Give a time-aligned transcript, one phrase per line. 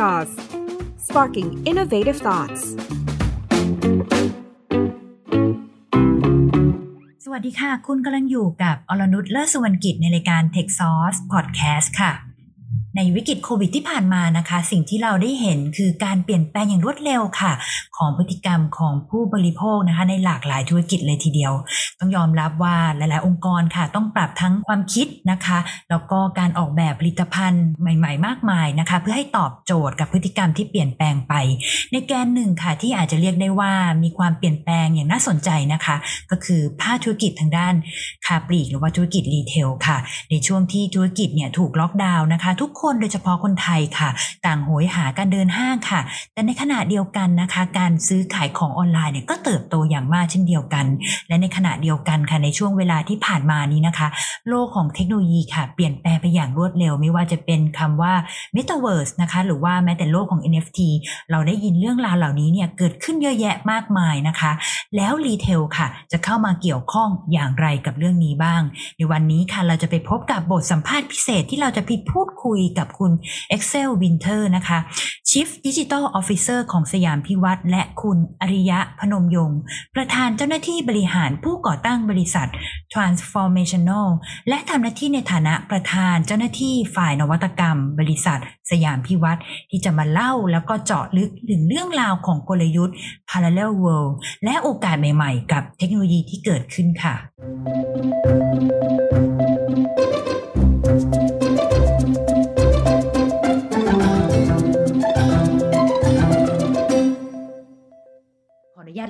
[0.00, 0.30] Jaws
[1.06, 2.62] sparking innovative thoughts
[7.24, 12.29] สวัสดีค่ะ คุณกำลังอยู่กับอรนุชเลิศสุวรรณกิจในรายการ Tech Source Podcast ค่ะ
[12.96, 17.52] ในวิกฤตโควิดที่ผ่านมานะคะ สิ่งที่เราได้เห็นคือการเปลี่ยนแปลงอย่างรวดเร็วค่ะ
[17.96, 21.52] ของพฤติกรรมของผู้บริโภคนะคะ ในหลากหลายธุรกิจเลยทีเดียว
[21.98, 25.58] ต้องยอมรับว่าหลาย ๆ องค์กรค่ะ ต้องปรับทั้งความคิดนะคะ
[25.90, 31.34] แล้วก็การออกแบบผลิตภัณฑ์ใหม่ ๆ มากมายนะคะ เพื่อให้ตอบโจทย์กับพฤติกรรมที่เปลี่ยนแปลงไป
[31.92, 35.96] ในแกนหนึ่งค่ะ ที่อาจจะเรียกได้ว่ามีความเปลี่ยนแปลงอย่างน่าสนใจนะคะ
[36.30, 37.74] ก็คือภาคธุรกิจทางด้าน
[38.26, 39.98] ค้าปลีกหรือว่าธุรกิจ retail ค่ะ
[40.30, 44.10] ในช่วงที่ธุรกิจเนี่ยถูกล็อกดาวน์นะคะ ทุกคนโดยเฉพาะคนไทยค่ะ
[44.46, 46.00] ต่างโหยหาการเดินห้างค่ะ
[46.32, 50.86] แต่ในขณะเดียวกันนะคะ การซื้อขายของออนไลน์เนี่ยก็เติบโตอย่างมากเช่นเดียวกัน
[51.28, 54.08] และในขณะเดียวกันค่ะในช่วงเวลาที่ผ่านมานี้นะคะ
[54.48, 58.14] โลกของเทคโนโลยีค่ะ เปลี่ยนแปลงไปอย่างรวดเร็ว ไม่ว่าจะเป็นคำว่า
[58.56, 60.80] Metaverse นะคะหรือว่าแม้แต่โลกของ NFT
[61.30, 64.52] เราได้ยินเรื่องราวเหล่านี้เนี่ยเกิดขึ้นเยอะแยะมากมายนะคะ
[64.96, 68.62] แล้ว retail ค่ะ จะเข้ามาเกี่ยวข้องอย่างไรกับเรื่องนี้บ้าง
[68.96, 73.12] ในวันนี้ค่ะเราจะไปพบกับบทสัมภาษณ์พิเศษที่เราจะพิพูดคุยกับคุณ
[73.54, 74.78] Axel Winter นะคะ
[75.30, 79.52] Chief Digital Officer ของสยามพิวัตรและคุณอริยะพนมยงค์
[79.94, 82.48] ประธานเจ้าหน้าที่บริหารผู้ก่อตั้งบริษัท
[82.92, 84.08] Transformational
[84.48, 88.38] และทำหน้าที่ในฐานะประธานเจ้าหน้าที่ฝ่ายนวัตกรรม บริษัท
[88.70, 92.96] สยามพิวัตรที่จะมาเล่าแล้วก็เจาะลึกถึงเรื่องราวของกลยุทธ์
[93.30, 94.12] Parallel World
[94.44, 97.14] และโอกาสใหม่ ๆ กับเทคโนโลยีที่เกิดขึ้นค่ะ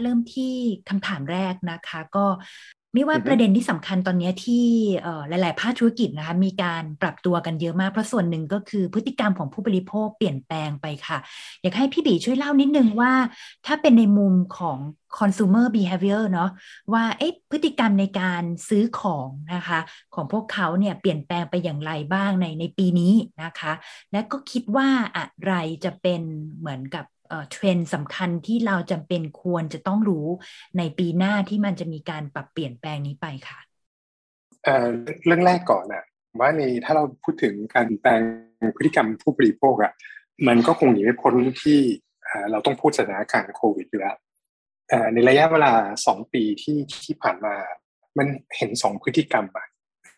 [0.02, 0.54] เริ่มที่
[0.88, 2.26] คำถามแรกนะคะ ก็
[2.94, 4.66] ไม่ว่าอือฮึประเด็นที่สำคัญตอนเนี้ยที่
[5.02, 11.18] เอ่อหลาย ๆ ภาคธุรกิจนะคะมีการปรับตัวกันเยอะมากเพราะส่วนหนึ่งก็คือพฤติกรรมของผู้บริโภคเปลี่ยนแปลงไปค่ะ
[11.62, 13.12] อยากให้พี่บีช่วยเล่านิดนึงว่า
[13.66, 14.78] ถ้าเป็นในมุมของ
[15.18, 16.50] consumer behavior เนาะ
[16.92, 19.80] ว่าเอ๊ะพฤติกรรมในการซื้อของนะคะ
[20.14, 23.72] ของพวกเขาเนี่ยเปลี่ยนแปลงไปอย่างไรบ้างในในปีนี้นะคะ
[24.12, 26.22] และก็คิดว่าอะไรจะเป็น
[26.58, 27.04] เหมือนกับ
[27.50, 30.26] เทรนด์สำคัญที่เราจำเป็นควรจะต้องรู้
[30.78, 33.58] ในปีหน้าที่มันจะมีการปรับเปลี่ยนแปลงนี้ไปค่ะ
[34.64, 36.04] เเรื่องแรกก่อนนะ
[36.40, 38.22] ว่าในถ้าเราพูดถึงการแปลง
[38.76, 39.92] พฤติกรรมผู้บริโภคอะ
[40.46, 41.78] มันก็คงหนีไม่พ้นที่
[42.24, 44.16] เเราต้องพูดสถานการณ์โควิดอยู่แล้ว
[44.88, 45.72] เอ่อในระยะเวลา
[46.06, 47.54] สองปีที่ที่ผ่านมา
[48.18, 48.26] มัน
[48.56, 49.66] เห็นสองพฤติกรรมอะ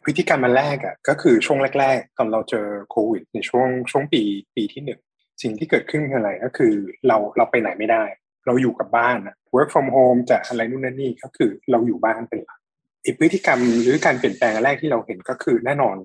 [0.04, 4.22] พฤติกรรมมันแรกอะก็คือช่วงแรก ๆ ตอนเราเจอโควิด ในช่วงช่วงปี
[4.56, 5.00] ปีที่หนึ่ง
[5.42, 6.72] สิ่งที่เกิดขึ้นคืออะไรก็คือ
[7.06, 8.04] เราเราไปไหนไม่ได้
[8.46, 12.58] เราอยู่กับบ้านอะ work from home จะอะไรนู่นนั่นนี่ก็คือเราอยู่บ้านเป็นหลัก
[13.04, 15.96] อีกพฤติกรรมหรือการเปลี่ยนแปลงแรกที่เราเห็นก็คือแน่นอน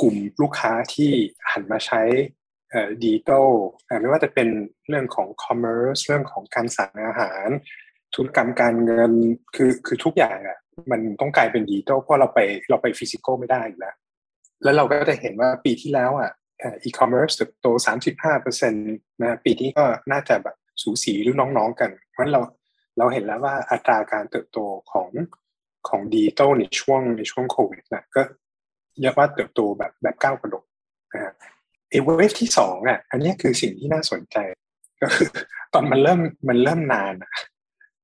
[0.00, 1.10] กลุ่มลูกค้าที่
[1.50, 2.02] หันมาใช้
[3.02, 3.48] ดิจิตอล
[4.00, 4.48] ไม่ว่าจะเป็น
[4.88, 7.48] เรื่องของ commerce เรื่องของการสั่งอาหาร
[8.14, 9.12] ธุรกรรมการเงิน
[9.56, 10.58] คือคือทุกอย่างอะ
[10.90, 12.38] มันต้องกลายเป็นดิจิตอลเพราะเราไป
[12.70, 13.96] เราไป physical ไม่ได้อยู่แล้ว
[14.62, 16.30] แล้วเราก็จะเห็นว่าปีที่แล้วอะ
[16.82, 17.66] อีคอมเมิร์ซเติบโต
[18.06, 18.86] 35เปอร์เซ็นต์
[19.22, 22.42] นะปีนี้ก็น่าจะแบบสูสีหรือน้องๆกันเพราะฉะนั้นเรา
[22.98, 24.58] เราเห็นแล้วว่าอัตราการเติบโต
[24.92, 25.08] ของ
[25.88, 28.22] ของดิจิตอลในช่วงในช่วงโควิดนะก็
[29.00, 30.64] เรียกว่าเติบโตแบบแบบก้าวกระโดด
[31.14, 31.34] นะฮะ
[31.90, 34.36] เอ wave ที่สองอะอันนี้คือสิ่งที่น่าสนใจ
[35.02, 35.28] ก็คือ
[35.72, 37.30] ตอนมันเริ่มมันเริ่มนานอะ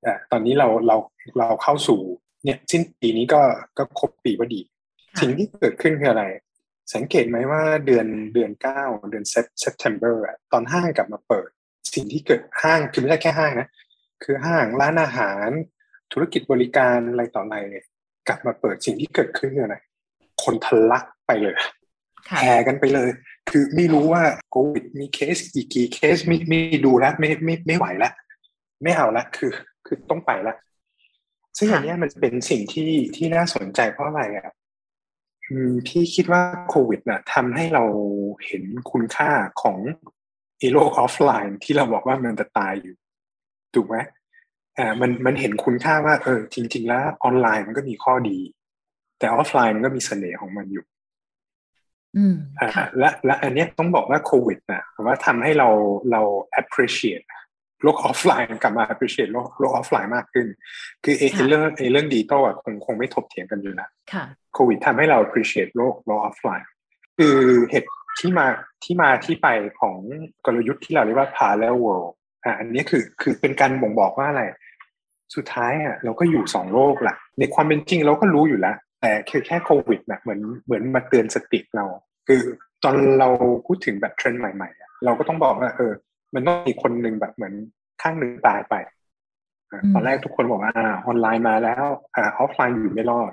[0.07, 0.97] อะตอนนี้เราเรา
[1.39, 2.01] เราเข้าสู่
[2.45, 3.41] เนี่ยสิ้นปีนี้ก็
[3.79, 6.25] ก็ครบปีพอดีค่ะสิ่งที่เกิดขึ้นคืออะไร
[6.95, 11.49] สังเกตไหมว่าเดือนเดือนเก้าเดือนเซปเทมเบอร์อะตอนห้างกลับมาเปิด
[11.95, 13.69] สิ่งที่เกิดห้างคือไม่ใช่แค่ห้างนะ
[14.25, 15.49] คือห้างร้านอาหาร
[16.13, 17.85] ธุรกิจบริการอะไรต่ออะไรเนี่ย
[18.29, 19.77] กลับมาเปิดสิ่งที่เกิดขึ้นคืออะไร
[20.43, 21.55] คนทะลักไปเลย
[22.29, 23.11] ค่ะแห่กันไปเลย
[23.51, 28.13] คือไม่รู้ว่าโควิดมีเคสกี่กี่เคสไม่ไม่ดูแล้วไม่ไม่ไม่ไหวแล้ว
[28.83, 29.53] ไม่เอาละคือ
[29.87, 30.55] คือต้องไปละ
[31.59, 34.55] ซึ่งค่ะอันเนี้ยมันเป็นสิ่งที่ที่น่าสนใจเพราะอะไรอะอืม
[35.87, 37.85] พี่คิดว่าโควิดน่ะทำให้เรา
[38.47, 39.31] เห็นคุณค่า
[39.63, 39.79] ของ
[40.59, 42.97] ไอ้โลกออฟไลน์ที่เราบอกว่ามันจะตายอยู่
[43.75, 43.97] ถูกไหม
[44.79, 48.39] อ่ามันมันเห็นคุณค่าว่า เออ จริง ๆ แล้วออนไลน์มันก็มีข้อดี
[49.19, 50.85] แต่ออฟไลน์มันก็มีเสน่ห์ของมันอยู่
[52.17, 55.69] อืมอ่าค่ะและและอันเนี้ยต้องบอกว่าโควิดนะว่าทำให้เรา
[56.11, 56.23] เรา
[56.61, 57.27] appreciate
[57.83, 60.47] โลกออฟไลน์กลับมา appreciate โลกโลกออฟไลน์มากขึ้น
[61.05, 64.25] คือไอ้ค่ะไอ้เรื่องไอ้เรื่องดิจิตอลอะคงคงไม่ถกเถียงกันอยู่แล้วค่ะ
[64.55, 66.69] โควิดทำให้เรา appreciate โลกโลกออฟไลน์
[67.19, 67.39] คือ
[67.71, 67.89] เหตุ
[68.21, 68.47] ที่มา
[68.85, 69.49] ที่มาที่ไป
[69.81, 69.97] ของ
[70.47, 72.13] กลยุทธ์ที่เราเรียกว่า parallel world
[72.45, 74.43] อ่าอันนี้คือคือเป็นการบ่งบอกว่าอะไร
[75.37, 81.85] สุดท้ายอะเราก็อยู่สองโลกแหละในความเป็นจริงเราก็รู้อยู่แล้ว แต่คือแค่โควิดนะเหมือนเหมือนมาเตือนสติเรา
[82.29, 82.43] คือ
[82.85, 83.29] ตอนเรา
[83.67, 85.93] พูดถึงแบบเทรนด์ใหม่ๆอะเราก็ต้องบอกว่าเออ
[86.37, 87.55] มันต้องมีคนหนึ่งแบบเหมือน
[88.03, 88.75] ข้างหนึ่งตายไป
[89.93, 90.75] ตอนแรกทุกคนบอกว่า
[91.07, 91.85] ออนไลน์มาแล้ว
[92.17, 93.33] ออฟไลน์อยู่ไม่รอด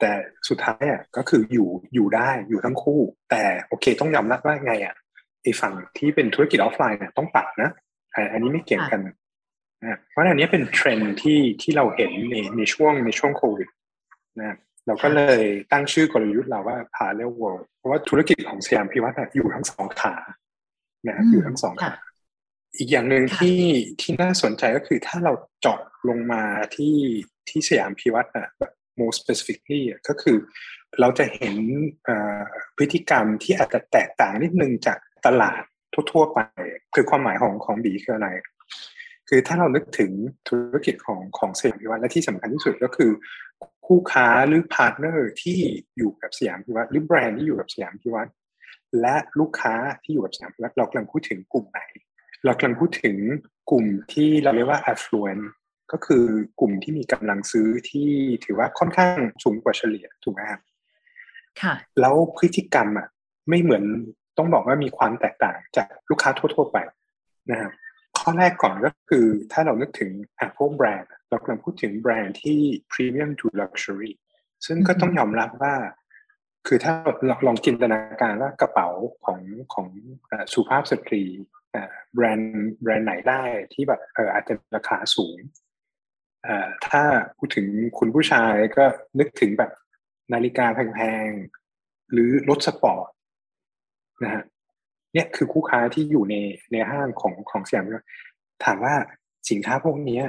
[0.00, 0.12] แต่
[0.48, 3.00] สุดท้ายอะก็คืออยู่อยู่ได้อยู่ทั้งคู่
[3.30, 4.94] แต่โอเคต้องยอมรับว่าไงอะ
[5.42, 7.70] ไอ้ฝั่งที่เป็นธุรกิจออฟไลน์เนี่ยต้องปรับนะ
[8.32, 13.68] อันนี้ไม่เกี่ยงกันนะเพราะอันนี้เป็นเทรนที่ที่เราเห็นในในช่วงในช่วงโควิด
[14.38, 14.56] นะ
[14.86, 20.14] เราก็เลยตั้งชื่อกลยุทธ์เราว่า parallel world เพราะว่าธุรกิจของสยามพิวัตรอยู่ทั้งสองขา
[21.08, 21.94] นะอยู่ทั้งสองขา
[22.78, 23.60] อีกอย่างหนึ่งที่
[24.00, 26.44] ที่น่าสนใจก็คือถ้าเราเจาะลงมา
[26.76, 26.96] ที่
[27.48, 30.36] ที่สยามพิวัตรนะแบบ more specifically ก็คือ
[31.00, 31.54] เราจะเห็น
[32.76, 35.62] พฤติกรรมที่อาจจะแตกต่างนิดนึงจากตลาด
[36.12, 36.40] ทั่วๆไป
[36.94, 38.28] คือความหมายของของบีคืออะไร
[39.28, 40.10] คือถ้าเรานึกถึง
[40.48, 43.10] ธุรกิจของของสยามพิวัตรและที่สำคัญที่สุดก็คือ
[43.86, 45.58] คู่ค้าหรือ partner ที่
[45.96, 48.30] อยู่กับสยามพิวัตรหรือแบรนด์ที่อยู่กับสยามพิวัตร
[49.00, 51.80] และลูกค้าที่อยู่กับสยามพิวัตรเรากำลังพูดถึงกลุ่มไหน
[52.44, 53.16] เรากำลังพูดถึง
[53.70, 55.44] กลุ่มที่เราเรียกว่า affluent
[55.92, 56.24] ก็คือ
[56.60, 58.10] กลุ่มที่มีกำลังซื้อที่
[58.44, 60.60] ถือว่าค่อนข้างสูงกว่าเฉลี่ยถูกไหมครับ
[61.62, 63.08] ค่ะ แล้วพฤติกรรมอะ
[63.48, 63.84] ไม่เหมือน
[64.38, 66.78] ต้องบอกว่ามีความแตกต่างจากลูกค้าทั่ว ๆ ไป
[67.50, 67.72] นะครับ
[68.18, 72.58] ข้อแรกก่อนก็คือถ้าเรานึกถึงอะพวกแบรนด์เรากำลังพูดถึงแบรนด์ที่
[72.92, 74.12] premium to luxury
[74.66, 75.74] ซึ่งก็ต้องยอมรับว่า
[76.66, 76.92] คือถ้า
[77.26, 78.88] เราลองจินตนาการว่ากระเป๋า
[79.24, 79.40] ของ
[79.74, 79.88] ของ
[80.52, 81.22] สุภาพสตรี
[82.14, 83.42] แบรนด์แบรนด์ไหนได้
[83.72, 85.38] ที่แบบเอออาจจะราคาสูง
[86.88, 87.02] ถ้า
[87.38, 87.66] พูดถึง
[87.98, 88.84] คุณผู้ชายก็
[89.18, 89.70] นึกถึงแบบ
[90.32, 93.08] นาฬิกาแพงๆ หรือรถสปอร์ต
[94.24, 94.42] นะฮะ
[95.14, 96.34] เนี่ยคือคู่ค้าที่อยู่ใน
[96.72, 97.86] ในห้างของของสยาม
[98.64, 98.94] ถามว่า
[99.50, 100.20] สินค้าพวกนี้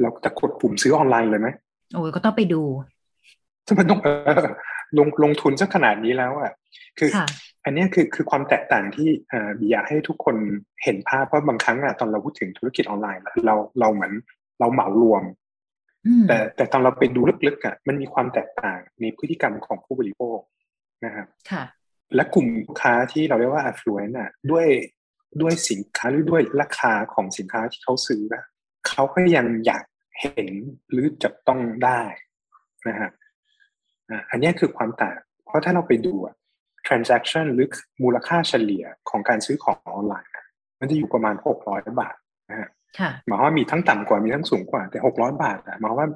[0.00, 1.48] เราจะกดปุ่มซื้อออนไลน์เลยไหม
[1.94, 2.62] โอ้ยก็ต้องไปดู
[3.66, 4.08] ถ้ามันต้องเอ
[4.44, 4.46] อ
[4.98, 6.52] ลงลงทุนสักขนาดนี้แล้วอะ
[6.98, 7.10] คือ
[7.64, 10.36] อันนี้คือคือความแตกต่างที่อ่าอยากให้ทุกคน
[10.82, 14.12] เห็นภาพเพราะบางครั้งอะตอนเราพูดถึงธุรกิจออนไลน์เราเราเหมือน
[14.60, 15.24] เราเหมารวม
[16.28, 20.38] แต่แต่ตอนเราไปดูลึกๆอะมันมีความแตกต่างในพฤติกรรมของผู้บริโภค
[21.04, 21.64] นะครับค่ะ
[22.14, 24.66] และกลุ่มลูกค้าที่เราเรียกว่า affluent อะด้วย
[25.40, 28.44] ด้วยสินค้าหรือด้วยราคาของสินค้าที่เขาซื้ออะ
[28.88, 29.84] เขาก็ยังอยาก
[30.20, 30.54] เห็น
[30.90, 32.02] หรือจับต้องได้
[32.88, 33.10] นะฮะ
[34.30, 36.34] อันนี้คือความต่าง เพราะถ้าเราไปดูอะ
[36.86, 37.68] transaction หรือ
[38.02, 40.30] มูลค่าเฉลี่ยของการซื้อของออนไลน์
[40.80, 42.16] มันจะอยู่ประมาณหกร้อยบาท
[42.50, 42.68] นะฮะ
[43.26, 46.08] หมายว่ามีทั้งต่ำกว่ามีทั้งสูงกว่า แต่หกร้อยบาทอะหมายว่า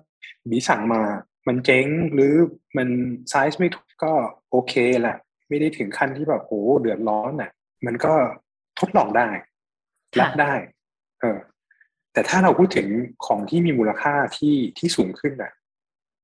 [0.51, 1.01] บีสั่งมา
[1.49, 2.33] มันเจ๊งหรือ
[2.77, 2.89] มัน
[3.31, 4.13] ไซส์ไม่ถูกก็
[4.51, 5.17] โอเคแหละ
[5.49, 7.51] ไม่ได้ถึงขั้นที่แบบโอ้เดือดร้อนน่ะ
[7.87, 8.13] มันก็
[8.81, 9.29] ทดลองได้
[10.21, 10.53] รับได้
[11.21, 11.39] เออ
[12.13, 12.89] แต่ถ้าเราพูดถึง
[13.27, 15.53] ของที่มีมูลค่าที่ที่สูงขึ้นน่ะ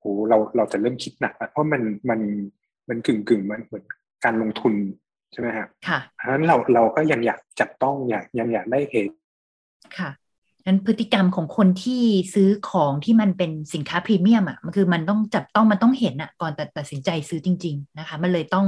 [0.06, 2.20] โอ้เราเราจะเริ่มคิดหนักเพราะมันมัน
[2.88, 3.85] มันกึ่งกึ่งมันเหมือน
[4.25, 4.75] การลงทุน
[5.32, 9.14] ใช่ไหมครับค่ะเพราะฉะนั้นเราเราก็ยังอยากจับต้องอยากยังอยากได้เหตุ
[9.99, 10.11] ค่ะ
[10.67, 12.03] นั้นพฤติกรรมของคนที่
[12.35, 18.67] ซื้อของที่มันเป็นสินค้าพรีเมียมอะมันคือมันต้องจับต้องมันต้องเห็นอะก่อนตัดตัดสินใจซื้อจริง ๆ นะคะ มันเลยต้อง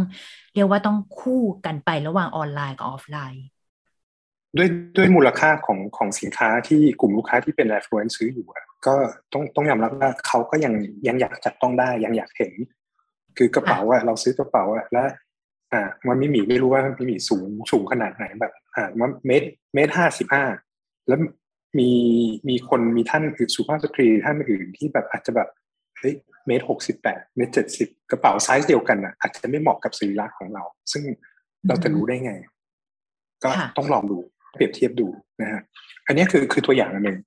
[0.54, 3.46] เรียกว่าต้องคู่กันไประหว่างออนไลน์กับออฟไลน์
[4.56, 8.94] ด้วยด้วยมูลค่าของของสินค้าที่กลุ่มลูกค้าที่เป็น affluent ซื้ออยู่อะ ก็
[9.32, 10.74] ต้องต้องยอมรับว่าเขาก็ยัง
[11.06, 12.52] ยังอยากจับต้องได้ยังอยากเห็น
[13.38, 15.08] คือกระเป๋าอะเราซื้อกระเป๋าอะแล้ว
[15.72, 20.44] อ่ามันไม่มีไม่รู้ว่าไม่มีสูงสูงขนาดไหนแบบอ่ามันเมตรเมตรห้าสิบห้า
[21.08, 21.18] แล้ว
[21.78, 21.90] มี
[22.48, 25.48] มีคนมีท่านอื่นสุภาพสตรีท่านอื่นที่แบบอาจจะแบบ
[25.98, 26.14] เฮ้ย
[26.46, 31.02] เมตรหกสิบแปดเมตรเจ็ดสิบกระเป๋าไซส์เดียวกันอะอาจจะไม่เหมาะกับสีรักของเรา ซึ่ง
[31.68, 32.32] เราจะรู้ได้ไง
[33.44, 34.18] ก็ต้องลองดู
[34.54, 35.08] เปรียบเทียบดู
[35.42, 35.62] นะฮะ
[36.06, 37.18] อันนี้คือคือตัวอย่างหนึ่ง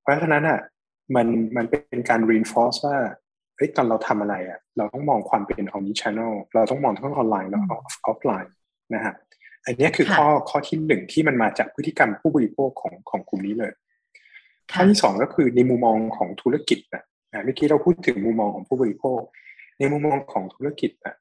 [0.00, 0.58] เพราะฉะนั้นอะ
[1.16, 1.26] มัน
[1.56, 2.96] มันเป็นการ reinforce ว่า
[3.56, 7.74] เฮ้ยตอนเราทำอะไรอะ เราต้องมองความเป็น omni channel เราต้องมองทั้งออนไลน์แล้วก็
[8.06, 8.52] ออฟไลน์
[8.94, 9.14] นะฮะ
[9.64, 13.72] อันนี้คือข้อข้อที่หนึ่งที่มันมาจากพฤติกรรมผู้บริโภคของของกลุ่มนี้เลย
[14.72, 17.04] ข้อที่สองก็คือในมุมมองของธุรกิจนะ
[17.44, 19.20] เมื่อกี้เราพูดถึงมุมมองของผู้บริโภค
[19.78, 21.16] ในมุมมองของธุรกิจนะ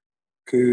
[0.49, 0.71] คือ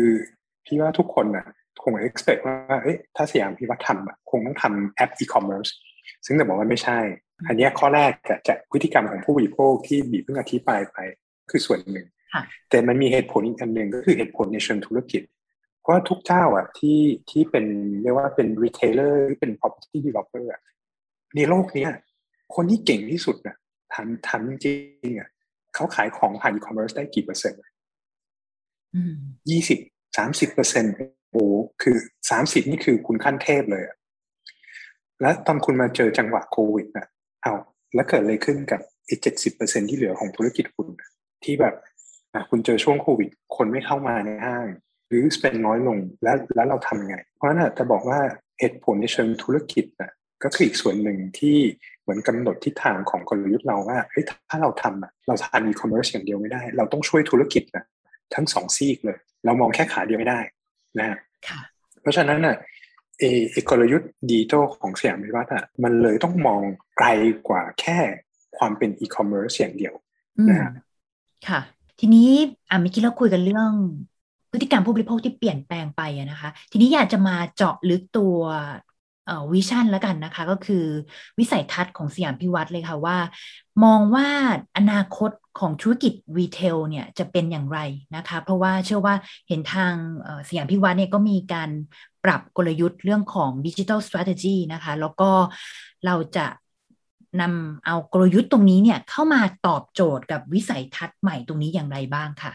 [0.65, 1.47] พี่ว่าทุกคนนะ
[1.83, 5.71] คง expect ว่าเอ้ยถ้าสยามพิวัฒน์ทำคงต้องทำแอป e-commerce
[6.27, 6.99] ซึ่งแต่บอกว่าไม่ใช่
[7.47, 8.13] อันนี้ข้อแรก
[8.49, 10.99] จากพฤติกรรมของผู้บริโภคที่บีเพิ่งอธิบายไป
[11.51, 12.07] คือส่วนหนึ่ง
[12.71, 15.23] แต่มันมีเหตุผลอีกอันหนึ่งก็คือเหตุผลในเชิงธุรกิจ
[15.81, 17.01] เพราะทุกเจ้าอะที่
[17.31, 17.67] ที่เป็น
[18.03, 20.61] เรียกว่าเป็น retailer หรือเป็น property developer อะ
[21.37, 21.87] ในโลกนี้
[22.55, 23.57] คนที่เก่งที่สุดนะ
[23.95, 24.73] ทำทำจริ
[25.11, 25.29] งๆอะ
[25.75, 27.61] เขาขายของผ่านอีคอมเมิร์ซได้กี่เปอร์เซ็นต์
[29.51, 29.79] ยี่สิบ
[30.17, 30.95] สามสิบเปอร์เซ็นต์
[31.31, 31.45] โอ้
[31.83, 31.97] คือ
[32.31, 33.97] สามสิบนี่คือคุณขั้นเทพเลยอะ
[35.21, 37.07] แล้วตอนคุณมาเจอจังหวะโควิดอะ
[37.47, 37.57] เอา
[37.95, 40.89] แล้วเกิดอะไรขึ้นกับอีกเจ็ดสิบเปอร์เซ็นที่เหลือของธุรกิจคุณ
[41.45, 41.75] ที่แบบ
[42.51, 44.67] คุณเจอช่วงโควิด คนไม่เข้ามาในห้าง
[45.09, 48.19] หรือสเปนน้อยลงแล้วแล้วเราทำยังไง เพราะนั้นจะบอกว่า
[48.61, 50.11] เหตุผลในเชิงธุรกิจนะ
[50.45, 51.57] ก็คืออีกส่วนหนึ่งที่
[52.03, 57.85] เหมือนกำหนดทิศทางของกลยุทธ์เราว่าเฮ้ยถ้าเราทำอะเราทำอีคอมเมิร์ซอย่างเดียวไม่ได้ เราต้องช่วยธุรกิจนะ
[58.35, 60.41] ทั้งสองซีกเลย เรามองแค่ขาเดียวไม่ได้
[60.99, 61.61] นะค่ะ
[62.03, 62.57] เพราะฉะนั้นน่ะ
[63.19, 66.63] เอเอกลยุทธ์ดิจิตอลของสยามพิวัฒน์อะมันเลยต้องมอง
[66.99, 67.07] ไกล
[67.49, 67.99] กว่าแค่
[68.57, 69.95] ความเป็นอีคอมเมิร์ซอย่างเดียว
[70.39, 70.71] อืมนะฮะ
[71.49, 71.61] ค่ะ
[71.99, 72.31] ทีนี้
[72.71, 73.73] อะเมื่อกี้เราคุยกันเรื่อง
[74.51, 78.75] พฤติกรรมผู้บริโภคที่เปลี่ยนแปลงไปอะนะคะ ทีนี้อยากจะมาเจาะลึกตัวเอ่อ
[79.53, 80.85] vision แล้วกันนะคะ ก็คือ
[81.39, 83.19] วิสัยทัศน์ของสยามพิวัฒน์เลยค่ะว่า
[83.85, 84.29] มองว่า
[84.77, 85.31] อนาคต
[85.61, 87.79] ของธุรกิจ retail เนี่ยจะเป็นอย่างไร
[88.17, 89.15] นะคะ เพราะว่าเชื่อว่า
[89.49, 89.95] เห็นทาง
[90.49, 91.71] สยามพิวัฒน์เนี่ยก็มีการ
[92.25, 95.31] ปรับกลยุทธ์เรื่องของดิจิทัล strategy นะคะ แล้วก็
[96.07, 96.47] เราจะ
[97.41, 102.53] นำเอากลยุทธ์ตรงนี้เนี่ยเข้ามาตอบโจทย์กับวิสัยทัศน์ใหม่ตรงนี้อย่างไรบ้างค่ะ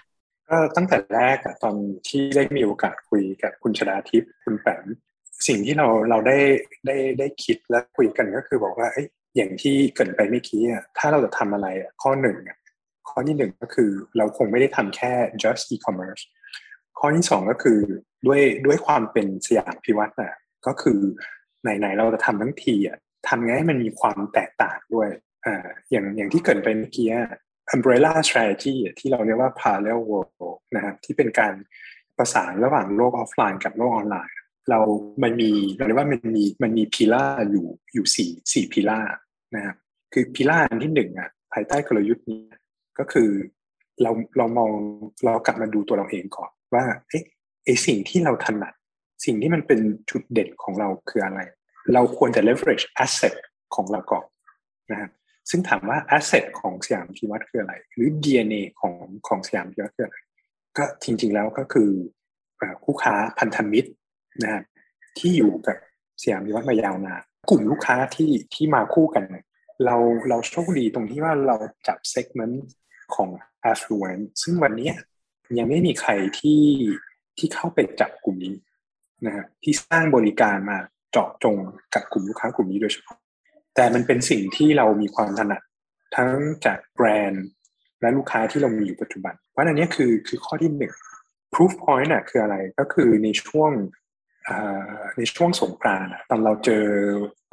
[0.50, 1.76] ก็ตั้งแต่แรกอะตอน
[2.08, 4.86] ที่ได้มีโอกาสคุยกับคุณชดาทิพย์คุณแปม
[5.48, 6.38] สิ่งที่เราเราได้
[6.86, 12.38] ได้ได้คิดและคุยกันก็คือบอกว่าเอ้ยอย่างที่เกรินไปเมื่อกี้อะถ้าเราจะทำอะไรอะข้อหนึ่ง
[13.10, 16.24] ข้อที่หนึ่งก็คือเราคงไม่ได้ทำแค่ just e-commerce
[17.00, 17.80] ข้อที่สองก็คือ
[18.28, 20.34] ด้วยด้วยความเป็นสยามพิวัตรน่ะ
[20.68, 21.00] ก็คือ
[21.62, 25.10] ไหนๆเราจะทำทั้งทีอะทำไงให้มันมีความแตกต่างด้วย
[25.46, 27.30] อ่าอย่างอย่างที่เกรินไปเมื่อกี้อะ
[27.76, 31.54] umbrella strategy ที่เราเรียกว่า parallel world นะครับที่เป็นการ
[32.18, 34.36] ประสานระหว่างโลกออฟไลน์กับโลกออนไลน์
[34.70, 34.80] เรา
[35.24, 39.00] มันมีเราเรียกว่ามันมีมันมีพิล่าอยู่อยู่สี่สี่พิล่า
[39.56, 39.76] นะครับ
[40.14, 42.42] คือพิล่าอันที่หนึ่งอะภายใต้กลยุทธ์นี้
[43.00, 43.30] ก็คือ
[44.02, 44.72] เราเรามอง
[45.26, 47.24] เรากลับมาดูตัวเราเองก่อนว่าเอ๊ะ
[47.66, 48.74] ไอสิ่งที่เราถนัด
[49.26, 51.40] สิ่งที่มันเป็นจุดเด่นของเราคืออะไร
[51.94, 53.36] เราควรจะ leverage asset
[53.76, 54.26] ของเราก่อน
[54.92, 55.12] นะครับ
[55.50, 58.96] ซึ่งถามว่า asset ของสยามพิวัตรคืออะไร หรือ DNA ของ
[59.28, 60.18] ของสยามพิวัตรคืออะไร
[60.78, 61.90] ก็จริงๆแล้วก็คือ
[62.84, 63.90] คู่ค้าพันธมิตร
[64.42, 64.64] นะครับ
[65.18, 65.78] ที่อยู่กับ
[66.22, 69.24] สยามพิวัตรมายาวนานกลุ่มลูกค้าที่ที่มาคู่กัน
[69.86, 69.96] เรา
[70.30, 71.56] เราโชคดีตรงที่ว่าเรา
[71.88, 72.56] จับ segment
[73.16, 73.30] ของ
[73.72, 74.92] affluent ซึ่งวันนี้
[75.58, 76.64] ยังไม่มีใครที่
[77.38, 78.56] ที่เข้าไปจับกลุ่มนี้
[79.26, 80.78] นะฮะที่สร้างบริการมา
[81.12, 81.58] เจาะจง
[81.94, 83.18] กับกลุ่มลูกค้ากลุ่มนี้โดยเฉพาะ
[83.76, 85.62] แต่มันเป็นสิ่งที่เรามีความถนัด
[86.16, 86.32] ทั้ง
[86.66, 87.46] จากแบรนด์
[88.02, 90.94] และลูกค้าที่เรามีอยู่ปัจจุบัน เพราะอันนี้คือคือข้อที่หนึ่ง
[91.54, 93.72] proof point น่ะคืออะไรก็คือในช่วง
[95.18, 96.86] ในช่วงสงกรานต์ตอนเราเจอ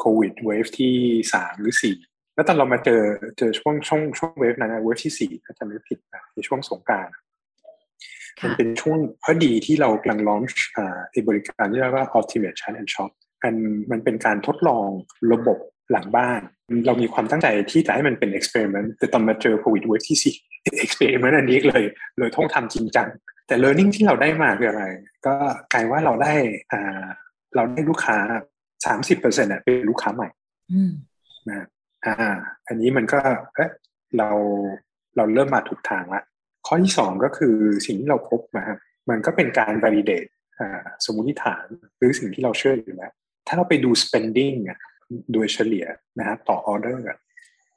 [0.01, 0.95] โควิดเวฟที่
[1.33, 1.97] สามหรือสี่
[2.35, 3.03] แล้วตอนเรามาเจอ
[3.39, 7.15] เจอช่วงช่วงช่วงเวฟนั้นเวฟที่สี่ถ้าจำไม่ผิดนะในช่วงสงกรานต์
[8.45, 13.11] มันเป็นช่วงพอดีที่เรากำลังลอนช์บริการที่เรียกว่า ultimate chat and shop
[13.43, 13.55] อัน
[13.91, 14.89] มันเป็นการทดลอง
[15.33, 15.59] ระบบ
[15.91, 16.41] หลังบ้าน
[16.87, 20.37] เรามีความตั้งใจที่จะให้มันเป็น experiment แต่ตอนมาเจอโควิดเวฟที่สี่
[20.85, 21.85] experiment อันนี้เลย
[22.19, 23.09] เลยต้องทำจริงจัง
[23.49, 24.85] แต่ learning ที่เราได้มาคืออะไร
[25.27, 25.35] ก็
[25.73, 26.35] กลายว่าเราได้
[26.73, 27.05] อ่า
[27.57, 28.17] เราได้ลูกค้า
[28.87, 30.29] สามสิบเปอร์เซ็นต์เป็นลูกค้าใหม่
[31.49, 31.67] นะ
[32.07, 32.37] อ่า
[32.67, 33.21] อันนี้มันก็
[33.55, 33.71] เอ๊ะ
[34.19, 34.31] เรา
[35.17, 36.23] เราเริ่มมาถูกทางละ
[36.67, 38.79] ข้อที่สองก็คือสิ่งที่เราพบนะครับ
[39.11, 41.67] มันก็เป็นการ validate อ่าสมมติฐาน
[41.99, 43.13] หรือสิ่งที่เราเชื่ออยู่แล้ว
[43.47, 44.79] ถ้าเราไปดู spending อะ
[45.33, 45.87] โดยเฉลี่ย
[46.19, 47.05] นะครับต่อออเดอร์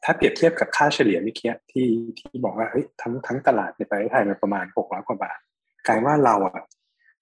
[0.04, 1.88] ถ้าเปรียบเทียบกับค่าเฉลี่ยเมื่อกี้ที่
[2.20, 5.40] ที่บอกว่าเฮ้ยทั้งทั้งตลาดในประเทศไทยมันประมาณหกร้อยกว่าบาท
[5.88, 6.56] กลายว่าเราอะ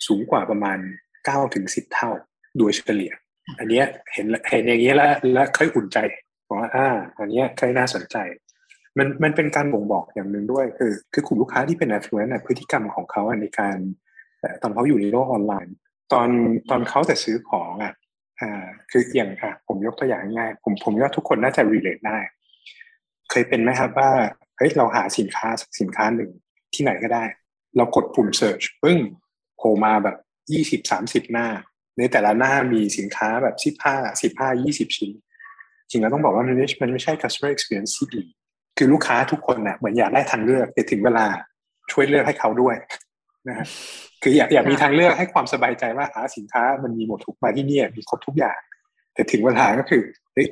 [0.08, 0.78] สูงกว่าประมาณ
[1.26, 2.10] เก้าถึงสิบเท่า
[2.58, 3.12] โดยเฉลี่ย
[3.60, 5.98] อันเนี้ยเห็นเห็นอย่างนี้ยแล้วแล้วค่อยอุ่นใจ
[6.60, 6.88] ว่าอ่า
[7.18, 8.18] อันเนี้ยค่อยน่าสนใจ
[8.98, 13.78] มันมันเป็นการบ่งบอกอย่างหนึ่งด้วย คือ คือกลุ่มลูกค้าที่เป็น affluent พฤติกรรมของเขาในการ
[14.62, 15.76] ตอนเขาอยู่ในโลกออนไลน์
[16.14, 16.30] ตอน
[16.70, 17.94] ตอนเขาจะซื้อของอะ
[18.42, 22.18] อ่าคืออย่างอะผมยกตัวอย่างง่ายผมผมว่าทุกคนน่าจะ relate ได้
[23.30, 24.10] เคยเป็นไหมครับว่า
[24.58, 25.48] เฮ้ยเราหาสินค้า
[25.80, 26.30] สินค้าหนึ่ง
[26.74, 27.24] ที่ไหนก็ได้
[27.78, 29.00] เรากดปุ่ม search ปึ้ง
[29.58, 30.18] โผล่มาแบบ
[30.52, 31.48] ยี่สิบสามสิบหน้า
[31.98, 35.12] ในแต่ละหน้ามีสินค้าแบบสิบห้าสิบห้ายี่สิบชิ้น
[35.90, 38.24] จริงๆเราต้องบอกว่ามันไม่มันไม่ใช่ customer experience ที่ดี
[38.78, 41.26] คือลูกค้าทุกคนนะ่ะเหมือนอยากได้ทางเลือกแต่ถึงเวลา
[41.92, 42.76] ช่วยเลือกให้เขาด้วย
[43.48, 43.66] นะฮะ
[44.24, 48.60] คืออยากอยากมีทางเลือกให้ความสบายใจว่าหาสินค้ามันมีหมดทุกมาที่นี่มีครบทุกอย่าง
[49.14, 50.02] แต่ถึงเวลาก็คือ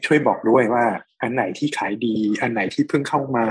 [0.05, 0.85] ช่วยบอกด้วยว่า
[1.21, 3.45] อันไหนที่ขายดี อันไหนที่เพิ่งเข้ามา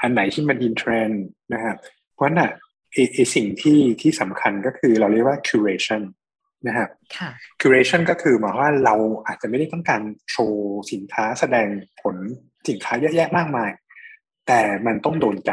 [0.00, 1.10] อันไหนที่มันดินเทรน
[1.52, 1.76] นะครับ
[2.14, 2.50] เพราะน่ะ
[2.92, 2.98] ไอ
[3.34, 6.02] สิ่งที่ที่สำคัญก็คือเราเรียกว่า curation
[6.66, 6.88] นะครับ
[7.60, 8.94] curation ก็คือหมายว่าเรา
[9.26, 11.68] อาจจะไม่ได้ต้องการโชว์สินค้าแสดง
[12.00, 12.16] ผล
[12.68, 13.70] สินค้าเยอะแยะมากมาย
[14.46, 15.50] แต่มันต้องโดนใจ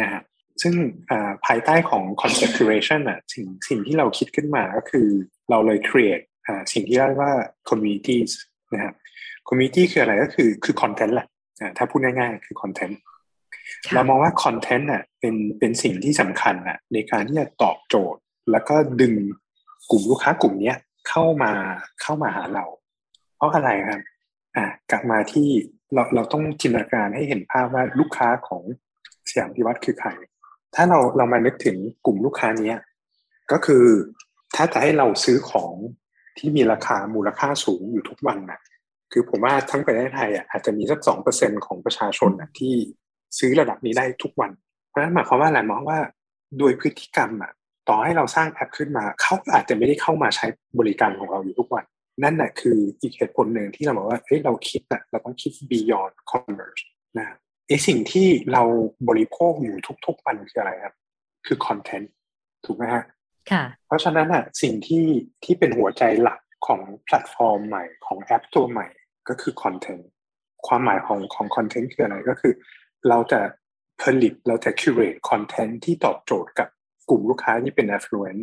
[0.00, 0.22] นะครับ
[0.62, 0.74] ซึ่ง
[1.46, 5.06] ภายใต้ของ concept curation อะสิ่งสิ่งที่เราคิดขึ้นมาก็คือ
[5.50, 6.24] เราเลย create
[6.72, 7.34] สิ่งที่เรียกว่า
[7.68, 8.30] communities
[8.74, 8.94] นะครับ
[9.48, 11.28] community คืออะไรก็คือคือ content แหละ
[11.76, 12.94] ถ้าพูดง่ายๆ คือ content
[13.94, 19.14] เรามองว่า content อะเป็นเป็นสิ่งที่สำคัญอะในการที่จะตอบโจทย์ แล้วก็ดึง
[19.90, 20.74] กลุ่มลูกค้ากลุ่มนี้
[21.08, 21.52] เข้ามา
[22.02, 22.64] เข้ามาหาเรา
[23.36, 24.00] เพราะอะไรครับ
[24.56, 25.48] อะกลับมาที่
[25.94, 28.62] เราเราต้องจินตนาการให้เห็นภาพว่าลูกค้าของ
[29.28, 30.10] สยามพิวัตรคือใคร
[30.74, 31.76] ถ้าเราเรามานึกถึง
[32.06, 32.78] กลุ่มลูกค้าเนี้ย
[33.52, 33.84] ก็คือ
[34.56, 35.74] ถ้าจะให้เราซื้อของ
[36.38, 38.60] ที่มีราคามูลค่าสูงอยู่ทุกวันนะ
[39.12, 42.74] คือผมว่าทั้งประเทศไทยอะอาจจะมีสักสองเปอร์เซ็นของประชาชนอะที่
[43.38, 44.50] ซื้อระดับนี้ได้ทุกวัน
[44.88, 46.00] เพราะฉะนั้นหมายความว่าอะไรหมายว่า
[46.58, 47.52] โดยพฤติกรรมอะ
[47.88, 50.46] ต่อให้เราสร้างแอปขึ้นมาเขาอาจจะไม่ได้เข้ามาใช้
[50.78, 51.84] บริการของเราอยู่ทุกวัน
[52.22, 56.82] นั่นแหละคืออีกเหตุผลหนึ่งที่เราบอกว่าเฮ้ยเราคิดอะเราต้องคิด beyond commerce
[57.18, 57.36] นะ
[57.68, 58.62] ไอสิ่งที่เรา
[59.08, 60.94] บริโภคอยู่ทุกๆวันคืออะไรครับ
[61.46, 62.12] คือคอนเทนต์
[62.64, 63.04] ถูกไหมฮะ
[63.50, 65.06] ค่ะเพราะฉะนั้นอะสิ่งที่
[65.44, 68.86] ที่เป็นหัวใจหลักของแพลตฟอร์มใหม่ของแอปตัวใหม่
[69.28, 70.08] ก็คือคอนเทนต์
[70.66, 72.52] ความหมายของของคอนเทนต์คืออะไรก็คือ
[73.08, 73.40] เราจะ
[74.02, 76.68] ผลิตเราจะ curate คอนเทนต์ที่ตอบโจทย์กับ
[77.08, 78.42] กลุ่มลูกค้าที่เป็น affluent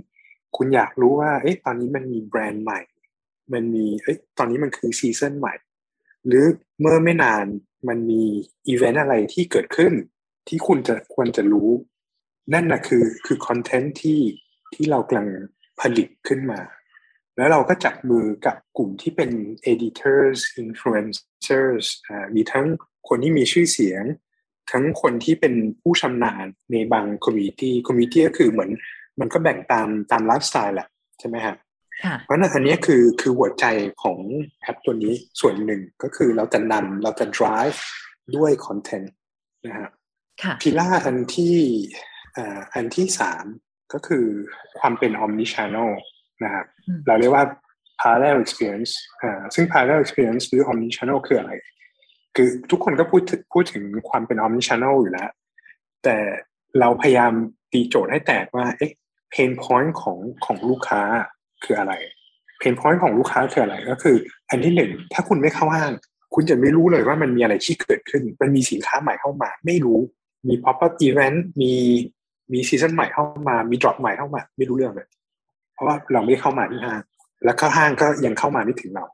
[0.57, 2.81] คุณอยากรู้ว่าเอ๊ะตอนนี้มันมีแบรนด์ใหม่
[3.53, 5.55] มันมีเอ๊ะตอนนี้มันคือซีซันใหม่
[6.25, 6.45] หรือ
[6.79, 7.45] เมื่อไม่นาน
[7.87, 8.23] มันมี
[8.67, 9.93] อีเวนต์อะไรที่เกิดขึ้น
[10.47, 11.69] ที่คุณจะควรจะรู้
[12.53, 14.19] นั่นนะคือคือคอนเทนต์ที่
[14.73, 15.27] ที่เรากำลัง
[15.81, 16.61] ผลิตขึ้นมา
[17.37, 19.31] แล้วเราก็จับมือกับกลุ่มที่เป็น
[19.71, 21.85] editors influencers
[22.35, 22.65] มีทั้ง
[23.07, 24.03] คนที่มีชื่อเสียง
[24.71, 28.71] ทั้งคนที่เป็นผู้ชำนาญในบาง community community ก็คือเหมือน
[29.19, 30.87] มันก็แบ่งตามตามไลฟ์สไตล์แหละ
[31.19, 31.57] ใช่ไหมครับ
[32.03, 33.65] ค่ะเพราะนั่นอันนี้คือคือหัวใจ
[34.03, 34.19] ของ
[34.61, 37.79] แอปตัวนี้ส่วนหนึ่งก็คือเราจะนำเราจะ drive
[38.35, 39.13] ด้วยคอนเทนต์
[39.67, 39.89] นะฮะ
[40.43, 41.57] ค่ะพิล่าอันที่
[42.37, 43.45] อ่าอันที่สาม
[43.93, 44.25] ก็คือ
[44.79, 45.89] ความเป็น omni channel
[46.43, 47.45] นะครับอืมเราเรียกว่า
[48.01, 51.51] parallel experience อ่าซึ่ง parallel experience หรือ omni channel คืออะไร
[52.41, 53.21] คือทุกคนก็พูด
[53.53, 55.29] พูดถึงความเป็น omni channel อยู่แล้ว
[56.03, 56.17] แต่
[56.79, 57.33] เราพยายาม
[57.71, 58.91] ตีโจทย์ให้แตกว่า เอ๊ะ
[59.33, 61.01] pain point ของของลูกค้า
[61.63, 61.93] คืออะไร
[62.61, 64.15] pain point ของลูกค้าคืออะไรก็คือ
[64.49, 65.91] อันที่หนึ่งถ้าคุณไม่เข้าห้าง
[66.33, 69.99] คุณจะไม่รู้เลยว่ามันมีอะไรที่เกิดขึ้น มันมีสินค้าใหม่เข้ามา ไม่รู้
[70.47, 71.73] มี pop up event มี
[72.53, 75.07] มีซีซันใหม่เข้ามา มี drop ใหม่เข้ามา ไม่รู้เรื่องเลย
[75.73, 77.01] เพราะว่าเราไม่ได้เข้ามาที่ห้าง
[77.45, 79.05] แล้วก็ห้างก็ยังเข้ามาไม่ถึงเรา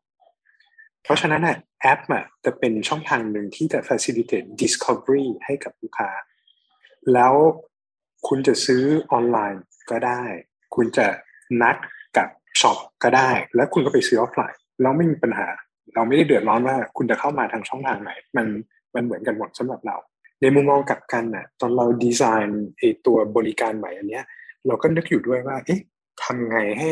[1.03, 6.09] เพราะฉะนั้นน่ะ แอปอะจะเป็นช่องทางหนึ่งที่จะ facilitate discovery ให้กับลูกค้า
[7.13, 7.33] แล้ว
[8.27, 10.23] คุณจะซื้อออนไลน์ก็ได้
[10.75, 11.07] คุณจะ
[11.61, 11.75] นัด
[12.17, 12.27] กับ
[12.59, 15.47] ช็อปก็ได้ แล้วคุณก็ไปซื้อออฟไลน์แล้วไม่มีปัญหา
[15.93, 18.47] เราไม่ได้เดือดร้อนว่าคุณจะเข้ามาทางช่องทางไหน มัน
[18.95, 19.97] มันเหมือนกันหมดสำหรับเรา
[20.41, 24.25] ในมุมมองกลับกันน่ะตอนเราดีไซน์ไอตัวบริการใหม่อันเนี้ย
[24.67, 25.81] เราก็นึกอยู่ด้วยว่า เอ๊ะ
[26.23, 26.91] ทำไงให้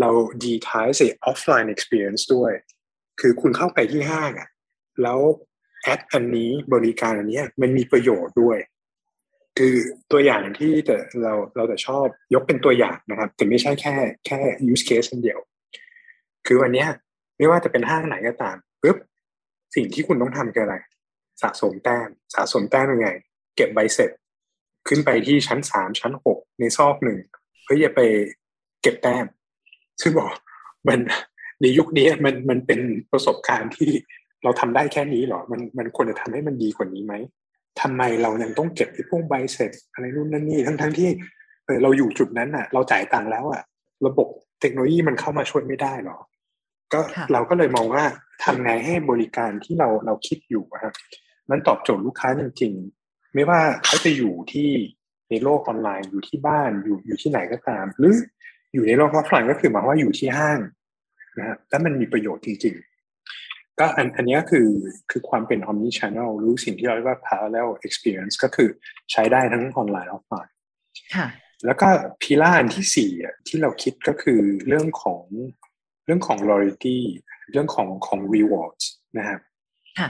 [0.00, 0.10] เรา
[0.44, 2.52] ดีทายใส่ offline experience ด้วย
[3.20, 4.48] คือคุณเข้าไปที่ห้างอะ
[5.02, 5.18] แล้ว
[5.82, 8.58] แอปอันนี้บริการอันเนี้ยมันมีประโยชน์ด้วย
[9.58, 9.74] คือ
[10.10, 13.94] ตัวอย่างที่แต่เราเราจะชอบยกเป็นตัวอย่างนะครับ แต่ไม่ใช่แค่
[14.26, 14.38] แค่
[14.72, 15.38] use case เดียว
[16.46, 16.88] คือวันเนี้ย
[17.38, 18.96] ไม่ว่าจะเป็นห้างไหนก็ตามปุ๊บ
[19.74, 20.76] สิ่งที่คุณต้องทำคืออะไร
[21.42, 23.08] สะสมแต้ม สะสมแต้มยังไง
[23.56, 24.10] เก็บใบเสร็จ
[24.88, 27.18] ขึ้นไปที่ชั้นสามชั้นหกในซอกหนึ่ง
[27.62, 28.00] เพื่อจะไป
[28.82, 29.26] เก็บแต้ม
[30.02, 30.32] ซึ่งบอก
[30.88, 31.00] มัน
[31.62, 32.80] ในยุคนี้มันมันเป็น
[33.12, 33.90] ประสบการณ์ที่
[34.44, 37.14] เราทำได้แค่นี้เหรอ มันมันควรจะทำให้มันดีกว่านี้ไหม
[37.80, 41.08] ทำไมเรายังต้องเก็บไอ้พวกใบเสร็จอะไรนู่นนั่นนี่ทั้งทั้งที่
[41.64, 43.62] เออเราอยู่จุดนั้นอะ เราจ่ายตังค์แล้วอะ
[44.06, 44.28] ระบบ
[44.60, 46.18] เทคโนโลยีมันเข้ามาช่วยไม่ได้หรอ
[46.92, 48.04] ก็ค่ะเราก็เลยมองว่า
[48.44, 50.94] ทำไงให้บริการที่เราเราคิดอยู่อะครับ
[51.50, 54.68] มันตอบโจทย์ลูกค้าจริงๆ ไม่ว่าเขาจะอยู่ที่
[55.30, 58.14] ในโลกออนไลน์อยู่ที่บ้านอยู่อยู่ที่ไหนก็ตาม หรือ
[58.74, 60.58] อยู่ในโลกออฟไลน์ก็คือหมายว่าอยู่ที่ห้าง
[61.38, 62.74] นะฮะแล้วมันมีประโยชน์จริง
[63.28, 64.68] ๆ ก็อันอันนี้ก็คือ
[65.10, 68.68] คือความเป็น omni channel หรือสิ่งที่เราเรียกว่า parallel experience ก็คือ
[69.12, 70.54] ใช้ได้ทั้งออนไลน์ออฟไลน์
[71.14, 71.26] ค่ะ
[71.66, 71.88] แล้วก็
[72.22, 75.24] pillar อันที่สี่อะที่เราคิดก็คือเรื่องของ
[76.04, 76.98] เรื่องของ loyalty
[77.52, 78.84] เรื่องของของ rewards
[79.18, 79.40] นะครับ
[79.98, 80.08] ค่ะ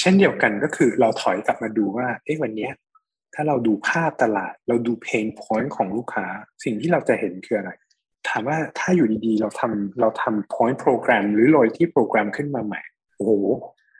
[0.00, 2.72] เช่นเดียวกันก็คือเราถอยกลับมาดูว่าเอ๊ะวันเนี้ย
[3.34, 6.26] ถ้าเราดูภาพตลาด เราดู pain point ของลูกค้า
[6.64, 7.70] สิ่งที่เราจะเห็นคืออะไร
[8.28, 12.80] ถามว่าถ้าอยู่ดีๆ เราทำเราทำ point program หรือ loyalty program ขึ้นมาใหม่
[13.16, 13.32] โอ้โห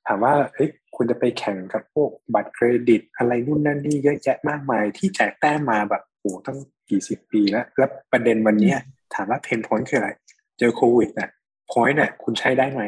[0.06, 6.58] ถามว่าเฮ้ยคุณจะไปแข่งกับพวกบัตรเครดิต อะไรนู่นนั่นนี่เยอะแยะมากมาย ที่แจกแต้มมาแบบโอ้โหตั้ง
[6.90, 8.78] กี่สิบปีแล้ว แล้วประเด็นวันเนี้ย
[9.14, 10.10] ถามว่า pain point คืออะไร
[10.58, 11.30] เจอโควิดน่ะ
[11.70, 12.82] point น่ะ คุณใช้ได้ไหม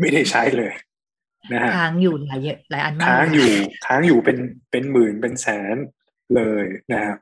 [0.00, 0.72] ไม่ได้ใช้เลย
[1.52, 3.50] นะฮะค้างอยู่หลายเยอะหลายอันมากค้างอยู่
[3.86, 4.38] ค้างอยู่เป็น
[4.70, 5.76] เป็นหมื่นเป็นแสน
[6.36, 7.18] เลยนะครับ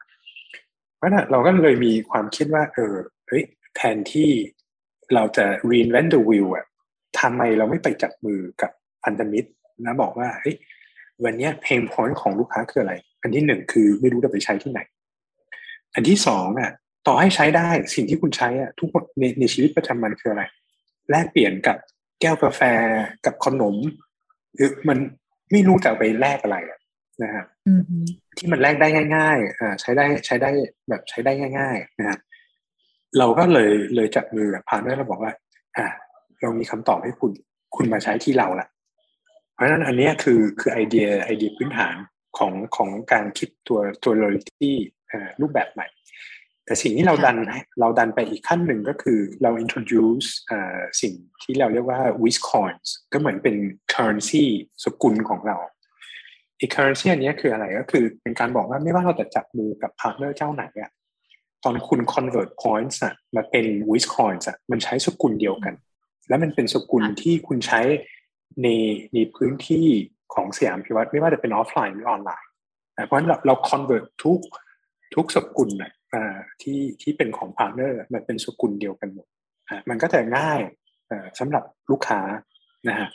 [1.00, 2.94] เพราะนั้นเราก็เลยมีความคิดว่า เออ
[3.28, 3.44] เฮ้ย
[3.76, 4.30] แทนที่
[5.14, 6.66] เราจะ reinvent the wheel อะ
[7.20, 8.70] ทำไมเราไม่ไปจับมือกับ
[9.04, 9.48] พันธมิตร
[9.84, 10.56] นะบอกว่าเฮ้ย
[11.24, 14.80] วันนี้ย pain point ของลูกค้าคืออะไร อันที่หนึ่งคือไม่รู้จะไปใช้ที่ไหน
[15.94, 16.70] อันที่สองอะ
[17.06, 20.42] ต่อให้ใช้ได้สิ่งที่คุณใช้อะทุกในในชีวิตประจำวันคืออะไร
[21.10, 21.76] แลกเปลี่ยนกับ
[22.20, 22.62] แก้วกาแฟ
[23.26, 23.76] กับขนม
[24.58, 24.98] คือมัน
[25.50, 26.56] ไม่รู้จะไปแลกอะไร
[27.22, 27.44] นะฮะ
[28.38, 30.50] ที่มันแลกได้ง่ายๆอ่าใช้ได้ใช้ได้
[30.88, 32.18] แบบใช้ได้ง่าย ๆ นะฮะ
[33.18, 35.32] เราก็เลยเลยจับมือกับพาร์ทเนอร์เราบอกว่า
[35.76, 35.86] อ่า
[36.40, 37.32] เรามีคำตอบให้คุณ
[37.76, 38.66] คุณมาใช้ที่เราละ
[39.54, 41.94] เพราะฉะนั้นอันนี้คือคือไอเดียไอเดียพื้นฐาน
[42.38, 44.72] ของของการคิดตัวตัว loyalty
[45.40, 45.86] รูปแบบใหม่
[46.64, 47.36] แต่สิ่งที่เราดัน
[47.80, 50.28] เราดันไปอีกขั้นหนึ่งก็คือเรา introduce
[51.00, 53.56] สิ่งที่เราเรียกว่า VIZ coins ก็เหมือนเป็น
[53.92, 54.44] currency
[54.84, 55.56] สกุลของเรา
[56.60, 60.90] อีก currency อันนี้คืออะไรก็คือ เป็นการบอกว่าไม่ว่าเราจะจับมือกับพาร์ทเนอร์เจ้าไหนอะ
[61.64, 65.74] ตอนคุณ convert points อะมาเป็น VIZ coins อะมันใช้สกุลเดียวกัน
[66.28, 67.80] และมันเป็นสกุลที่คุณใช้
[68.62, 68.68] ใน
[69.14, 69.86] ในพื้นที่
[70.34, 72.48] ของสยามพิวัฒน์ไม่ว่าจะเป็นออฟไลน์หรือออนไลน์
[73.06, 74.40] เพราะฉะนั้นเราเรา convert ทุก
[75.14, 75.92] ทุกสกุลนะ
[76.62, 79.26] ที่ที่เป็นของพาร์ทเนอร์มันเป็นสกุลเดียวกันหมด
[79.88, 80.60] มันก็จะง่าย
[81.38, 82.20] สำหรับลูกค้า
[82.88, 83.08] นะฮะ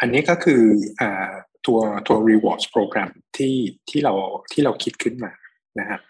[0.00, 0.62] อันนี้ก็คือ
[1.66, 3.54] ตัวตัว rewards program ที่
[3.88, 4.14] ที่เรา
[4.52, 5.32] ที่เราคิดขึ้นมา
[5.80, 6.00] นะครับ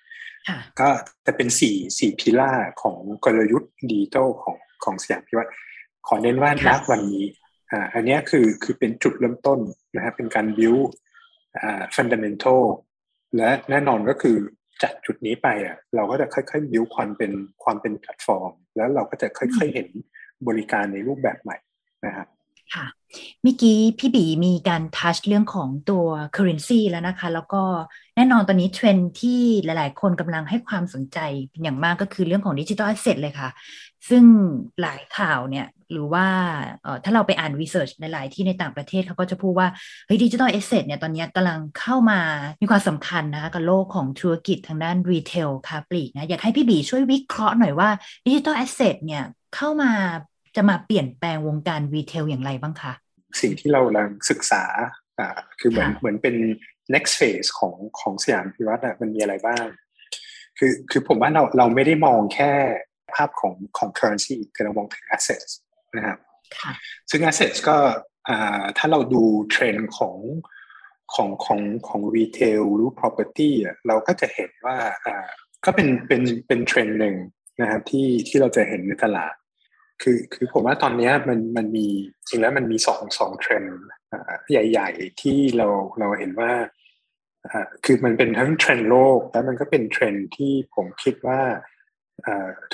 [0.80, 0.88] ก็
[1.26, 5.50] จะเป็นสี่สี่ pillar ของกลยุทธ์ดิจิตอลของของสยามพิวัฒน์
[6.06, 7.26] ขอเน้นว่าณวันนี้
[7.70, 9.60] อ่าอันนี้คือคือเป็นจุดเริ่มต้น
[9.96, 10.88] นะครับเป็นการ build
[11.58, 12.62] อ่า fundamental
[13.36, 14.36] และแน่นอนก็คือ
[14.82, 17.32] จากจุดนี้ไปอะเราก็จะค่อยๆ build ความเป็น
[17.64, 19.88] ความเป็นแพลตฟอร์ม แล้วเราก็จะค่อยๆเห็น
[20.48, 21.56] บริการในรูปแบบใหม่
[22.06, 22.28] นะครับ
[22.74, 22.86] ค่ะ
[23.42, 27.62] เมื่อกี้พี่บีมีการ touch เรื่องของตัว currency แล้วนะคะ แล้วก็
[28.16, 31.18] แน่นอนตอนนี้เทรนด์ที่หลาย ๆ คนกำลังให้ความสนใจ
[31.50, 33.48] เป็นอย่างมากก็คือเรื่องของ digital asset เลยค่ะ
[34.08, 34.24] ซึ่ง
[34.80, 36.26] หลายข่าวเนี่ยหรือว่า
[37.04, 39.68] ถ้าเราไปอ่านวิจัยในหลายที่ในต่างประเทศเขาก็จะพูดว่า
[40.06, 42.20] เฮ้ย digital asset เนี่ยตอนนี้กำลังเข้ามา
[42.60, 47.88] มีความสำคัญนะคะกับโลกของธุรกิจทางด้าน retail ค้าปลีกนะอยากให้พี่บีช่วยวิเคราะห์หน่อยว่า
[48.26, 49.92] digital asset เนี่ยเข้ามา
[50.56, 52.92] จะมาเปลี่ยนแปลงวงการ retail อย่างไรบ้างคะ
[53.40, 54.64] สิ่งที่เรากำลังศึกษา
[55.18, 55.28] อ่า
[55.60, 56.36] คือเหมือนเหมือนเป็น
[56.94, 59.66] next phase ของของสยามพิวัฒน์มันมีอะไรบ้าง
[60.58, 62.52] คือคือผมว่าเราเราไม่ได้มองแค่
[63.14, 65.52] ภาพของของ currency แต่เรามองถึง assets
[65.96, 66.18] นะครับ
[67.10, 67.76] ซึ่ง assets ก็
[68.78, 70.16] ถ้าเราดูเทรนด์ของ
[71.14, 73.50] ของของของ retail หรือ property
[73.86, 74.76] เราก็จะเห็นว่า
[75.64, 77.16] ก็เป็นเป็นเป็นเทรนด์หนึ่ง
[77.60, 79.34] นะครับที่ที่เราจะเห็นในตลาด
[80.02, 81.86] คือคือผมว่าตอนนี้มันมันมี
[82.28, 83.78] จริงแล้วมันมีสองสองเทรนด์
[84.50, 86.52] ใหญ่ ๆ ที่เราเราเห็นว่า
[87.84, 91.40] คือมันเป็นทั้งเทรนด์โลก แล้วมันก็เป็นเทรนด์ที่ผมคิดว่า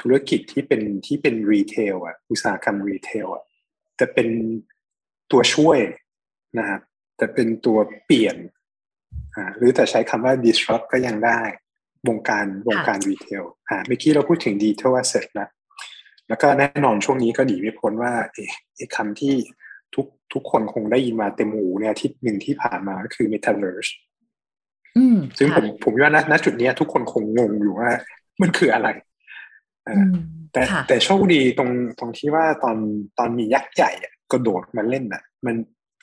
[0.01, 3.45] ธุรกิจที่เป็นที่เป็น retail อะอุตสาหกรรม retail อะ
[4.01, 4.29] จะเป็น
[5.33, 5.79] ตัวช่วย
[6.59, 6.81] นะครับ
[7.21, 8.37] จะเป็นตัวเปลี่ยน
[9.57, 11.41] หรือแต่ใช้คำว่า disrupt ก็ยังได้
[12.09, 15.49] วงการวงการ retail อ่าเมื่อกี้เราพูดถึง digital asset นะ
[16.29, 18.51] แล้วก็แน่นอนช่วงนี้ก็หนีไม่พ้นว่าเอ๊ะ
[18.97, 19.35] คำที่
[19.95, 23.91] ทุกทุกคนคงได้ยินมาเต็มหูเนี่ยที่หนึ่งที่ผ่านมาก็คือ metaverse
[25.39, 27.91] ซึ่งผมผมว่าณณจุดนี้ทุกคนคงงงอยู่ว่า
[28.43, 28.89] มันคืออะไร
[30.53, 32.77] แต่แต่โชคดีตรงตรงที่ว่าตอน
[33.19, 33.91] ตอนมียักษ์ใหญ่
[34.33, 35.55] กระโดดมาเล่นอะ มัน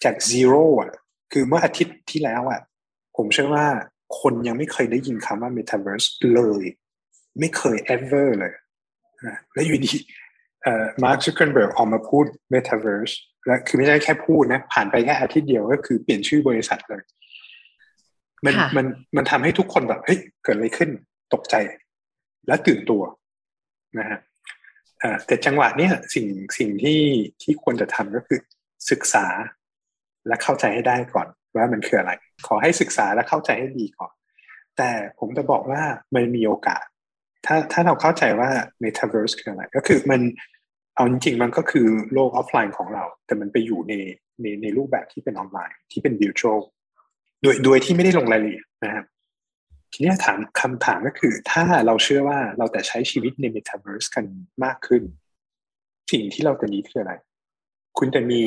[0.03, 0.91] จาก zero อะ
[1.31, 2.59] คือเมื่ออาทิตย์ที่แล้วอะ
[3.17, 3.67] ผมเชื่อว่า
[4.19, 6.63] คนยังไม่เคยได้ยินคำว่า metaverse เลย
[7.39, 8.53] ไม่เคย ever เลย
[9.53, 9.93] แล้วอยู่ดี
[11.03, 13.13] มาร์คซักเคอร์เบิร์กออกมาพูด Metaverse
[13.45, 17.01] และคือไม่ใช่แค่พูดนะ ผ่านไปแค่อาทิตย์เดียวก็คือเปลี่ยนชื่อบริษัทเลย
[18.45, 20.89] มันมันมันทำให้ทุกคนแบบเฮ้ยเกิดอะไรขึ้น
[21.33, 21.55] ตกใจ
[22.47, 23.03] และตื่นตัว
[23.99, 24.19] นะฮะ
[25.25, 27.01] แต่จังหวะนี้สิ่งสิ่งที่
[27.41, 28.39] ที่ควรจะทำก็คือ
[28.91, 29.25] ศึกษา
[30.27, 32.11] และเข้าใจให้ได้ก่อน ว่ามันคืออะไร
[32.47, 34.13] ขอให้ศึกษาและเข้าใจให้ดีก่อน
[34.77, 35.81] แต่ผมจะบอกว่า
[36.15, 36.83] มันมีโอกาส
[37.45, 38.49] ถ้าถ้าเราเข้าใจว่า
[38.83, 40.21] Metaverse คืออะไร ก็คือมัน
[40.95, 43.93] เอาจริงๆมันก็คือโลกออฟไลน์ของเรา แต่มันไปอยู่ใน
[44.41, 46.59] ในในรูปแบบที่เป็นออนไลน์ที่เป็น virtual
[47.41, 49.05] โดยโดยที่ไม่ได้ลงรายละเอียดนะครับ
[49.93, 54.25] ทีนี้ถามคำถามก็คือ ถ้าเราเชื่อว่าเราแต่ใช้ชีวิตใน Metaverse กัน
[54.63, 55.03] มากขึ้น
[56.11, 57.13] สิ่งที่เราจะมีคืออะไร
[57.97, 58.43] คุณจะมี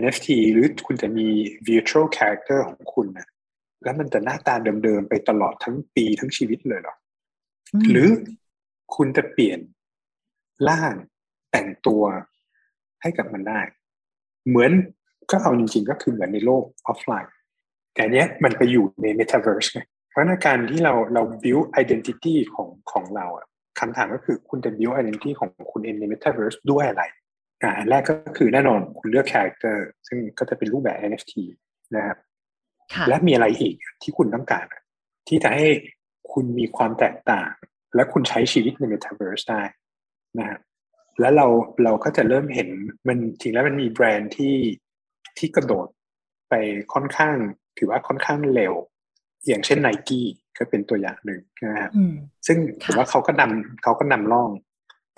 [0.00, 1.26] NFT หรือคุณจะมี
[1.68, 3.28] virtual character ของคุณนะ
[3.84, 6.94] แล้วมันจะหน้าตาเดิมๆ ไปตลอดทั้งปีทั้งชีวิตเลยหรอ
[7.90, 8.08] หรือ
[8.94, 9.58] คุณจะเปลี่ยน
[10.68, 10.94] ร่าง
[11.50, 12.02] แต่งตัว
[13.02, 13.60] ให้กับมันได้
[14.48, 14.72] เหมือน
[15.30, 17.32] ก็เอาจริงๆ ก็คือเหมือนในโลกออฟไลน์
[17.94, 23.46] แต่เนี้ยมันไปอยู่ใน Metaverse ไงเพราะในการที่เราเรา build identity ของของเราอะ
[23.80, 27.02] คำถามก็คือคุณจะ build identity ของคุณเองใน Metaverse ด้วยอะไร
[27.62, 29.76] อ่าอันแรกก็คือแน่นอนคุณเลือก character
[30.06, 31.34] ซึ่งก็จะเป็นรูปแบบ NFT
[31.96, 32.18] นะครับ
[33.08, 34.64] และมีอะไรอีกที่คุณต้องการ
[35.28, 35.66] ที่จะให้
[36.38, 37.50] คุณมีความแตกต่าง
[37.94, 39.62] แล้วคุณใช้ชีวิตใน Metaverse ได้
[40.38, 40.58] นะฮะ
[41.20, 41.46] แล้วเรา
[41.84, 42.68] เราก็จะเริ่มเห็น
[43.08, 44.56] มันจริงแล้วมันมีแบรนด์ที่
[45.38, 45.86] ที่กระโดด
[46.50, 46.54] ไป
[46.94, 47.36] ค่อนข้าง
[47.78, 48.74] ถือว่าค่อนข้างเร็ว
[49.46, 50.26] อย่างเช่นไนกี้
[50.58, 52.14] ก็เป็นตัวอย่างหนึ่งนะครับอืม
[52.46, 54.50] ซึ่งค่ะผมว่าเขาก็นำเขาก็นำร่อง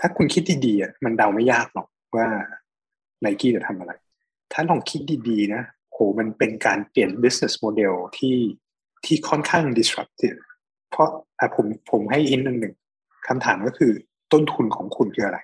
[0.00, 2.28] ถ้าคุณคิดดีๆอะมันเดาไม่ยากหรอกว่า
[3.20, 3.92] ไนกี้จะทำอะไร
[4.52, 8.36] ถ้าลองคิดดีๆนะโหมันเป็นการเปลี่ยน business model ที่
[9.04, 10.40] ที่ค่อนข้าง disruptive
[10.90, 12.74] เพราะอะผมผมให้อินหนึ่ง
[13.28, 13.92] คำถามก็คือ
[14.32, 15.38] ต้นทุนของคุณคืออะไร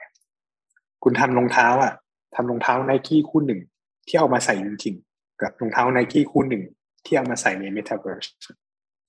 [1.03, 1.93] คุณทำรองเท้าอะ
[2.35, 3.61] ทำรองเท้าไนกี้คู่หนึ่ง
[4.07, 6.63] ที่เอามาใส่จริงๆกับรองเท้าไนกี้คู่หนึ่ง
[7.05, 8.29] ที่เอามาใส่ใน Metaverse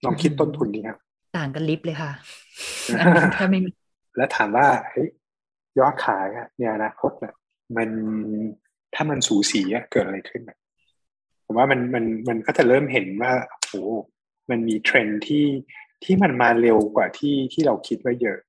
[0.05, 0.97] ลองคิดต้นทุนดีครับ
[1.37, 2.11] ต่างกันลิฟต์เลยค่ะ
[3.35, 3.69] ถ้าไม่มี
[4.17, 5.09] แล้วถามว่าเฮ้ย
[5.79, 7.33] ยอดขายอะในอนาคตอะ
[7.77, 7.89] มัน
[8.95, 10.57] ถ้ามันสูสีอะเกิดอะไรขึ้นอะ
[11.45, 13.73] ผมว่ามันมันมันก็จะเริ่มเห็นว่าโอ้โห
[14.49, 15.43] มันมีเทรนด์ที่
[16.05, 18.39] ที่มันมาเร็วกว่าที่ที่เราคิดไว้เยอะ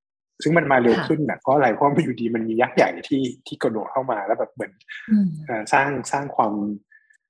[0.43, 4.73] ซึ่งมันมาเร็วค่ะขึ้นนะเพราะอะไรเพราะมันอยู่ดีมันมียักษ์ใหญ่ที่ที่กระโดดเข้ามาแล้วแบบเหมือน
[5.11, 6.53] อืมเอ่อสร้างสร้างความ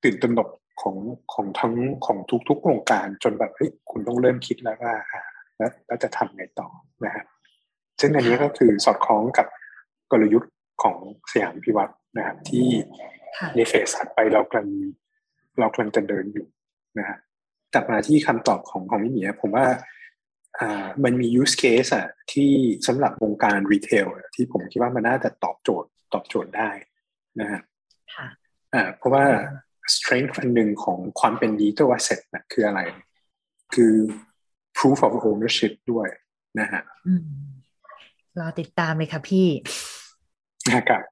[0.02, 0.48] ตื่นตระหนก
[0.82, 0.96] ของ
[1.32, 1.74] ของทั้ง
[2.06, 5.22] ของทุกๆโครงการจนแบบเฮ้ยคุณต้องเริ่มคิดแล้วว่าอ่า
[5.56, 6.68] แล้วแล้วจะทำไงต่อ
[7.04, 7.24] นะฮะ
[8.00, 9.46] ซึ่งอันนี้ก็คือสอดคล้องกับ
[10.12, 10.96] กลยุทธ์ของ
[11.32, 12.66] สยามพิวัตรนะครับที่
[13.38, 14.68] ค่ะในเฟสถัดไปเรากำลัง
[15.58, 16.46] เรากำลังจะเดินอยู่
[16.98, 17.18] นะฮะ
[17.74, 19.76] กลับมาที่คำตอบของของพี่หมีอะผมว่าอ่า
[21.04, 22.52] มันมี use case อะที่
[22.86, 26.70] สำหรับวงการรีเทลที่ผมคิดว่ามันน่าจะตอบโจทย์ตอบโจทย์ได้
[27.40, 27.60] นะฮะ
[28.14, 28.26] ค่ะ
[28.74, 29.24] อ่าเพราะว่า
[29.94, 32.80] strength อันหนึ่งของความเป็น digital asset นะคืออะไร
[33.74, 33.94] คือ
[34.76, 36.08] proof of ownership ด้วย
[36.60, 37.22] นะฮะอืม
[38.40, 39.48] รอติดตามเลยค่ะพี่
[40.74, 41.02] นะครับ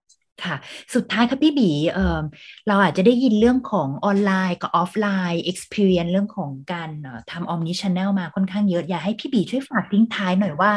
[0.47, 0.57] ค่ะ
[0.95, 2.21] สุดท้ายค่ะพี่บีเอ่อ
[2.69, 6.91] เราอาจจะได้ยินเรื่องของออนไลน์กับออฟไลน์ experience เรื่องของการ
[7.31, 10.73] ทำ omni channel มาค่อนข้างเยอะ อยากให้พี่บีช่วยฝากทิ้งท้ายหน่อยว่า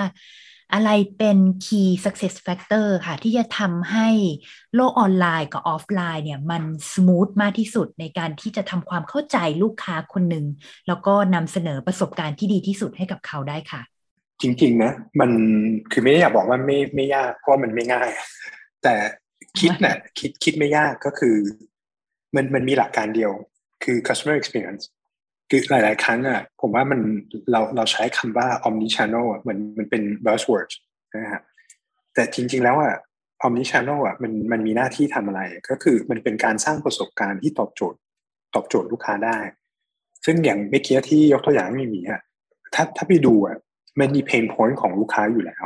[0.73, 4.09] อะไรเป็น key success factor ค่ะ ที่จะทำให้
[4.75, 10.45] โลกออนไลน์กับออฟไลน์เนี่ยมัน smooth มากที่สุดในการที่จะทำความเข้าใจลูกค้าคนหนึ่ง
[10.87, 13.81] แล้วก็นำเสนอประสบการณ์ที่ดีที่สุดให้กับเขาได้ค่ะ
[14.41, 15.31] จริง ๆ นะ มัน
[15.91, 18.09] คือไม่ได้อยากบอกว่าไม่ไม่ยากเพราะมันไม่ง่าย
[18.83, 18.93] แต่
[19.59, 21.35] คิดนะคิดคิดไม่ยากก็คือ
[22.35, 23.31] มันมันมีหลักการเดียว
[23.83, 24.83] คือ customer experience
[25.49, 26.99] คือหลาย ๆ ครั้งอะผมว่ามัน
[27.51, 30.69] เราเราใช้คำว่า omni channel อะเหมือนมันเป็น buzzword
[31.15, 31.41] นะฮะ
[32.13, 32.93] แต่จริง ๆ แล้วอะ
[33.45, 37.99] omni channel อะมันมันมีหน้าที่ทำอะไร ก็คือมันเป็นการสร้างประสบการณ์ที่ตอบโจทย์
[38.55, 39.37] ตอบโจทย์ลูกค้าได้
[40.25, 42.21] ซึ่งอย่างเมื่อกี้ที่ยกตัวอย่างไม่มีอะ
[42.73, 43.57] ถ้าถ้าไปดูอะ
[43.99, 45.65] มันมีเพนพอยต์ของลูกค้าอยู่แล้ว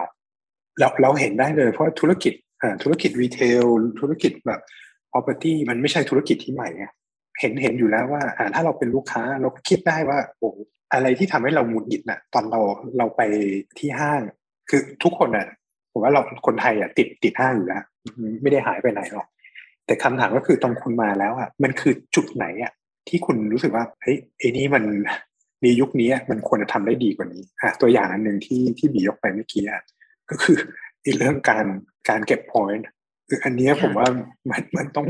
[0.79, 2.33] เราเราเห็นได้เลยเพราะธุรกิจ
[2.83, 3.65] ธุรกิจรีเทล
[3.99, 4.61] ธุรกิจแบบ
[5.11, 6.85] property มันไม่ใช่ธุรกิจที่ใหม่ไง
[7.39, 10.49] เห็นเห็นอยู่แล้วว่าอ่าถ้าเราเป็นลูกค้าเราก็คิดได้ว่าโอ้
[10.93, 12.59] อะไรที่ทำให้เราหงุดหงิดน่ะ ตอนเรา
[12.97, 13.21] เราไป
[13.79, 14.21] ที่ห้าง
[14.69, 15.47] คือทุกคนน่ะ
[15.91, 17.83] ผมว่าเราคนไทยอะติดติดห้างอยู่แล้ว
[18.41, 19.27] ไม่ได้หายไปไหนหรอก
[19.85, 22.71] แต่คำถามก็คือตอนคุณมาแล้วอะมันคือจุดไหนอะ
[23.07, 24.83] ที่คุณรู้สึกว่าเฮ้ยไอ้นี่มัน
[25.61, 29.81] ในยุคนี้มันควรจะทำได้ดีกว่านี้อะตัวอย่างอันหนึ่งที่ที่บียกไปเมื่อกี้อะ
[30.29, 30.57] ก็คือ
[31.17, 31.65] เรื่องการ
[32.09, 32.83] การเก็บ point
[33.29, 34.07] คืออันเนี้ยค่ะผมว่า
[34.51, 35.07] มันมันต้อง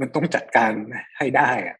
[0.00, 0.72] มันต้องจัดการ
[1.18, 1.76] ให้ได้อะ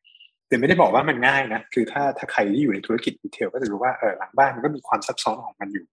[0.49, 5.87] แต่ไม่ได้บอกว่ามันง่ายนะคือถ้าถ้าใครที่อยู่ในธุรกิจดีเทลก็จะรู้ว่าเออหลังบ้านมันก็มีความซับซ้อนของมันอยู่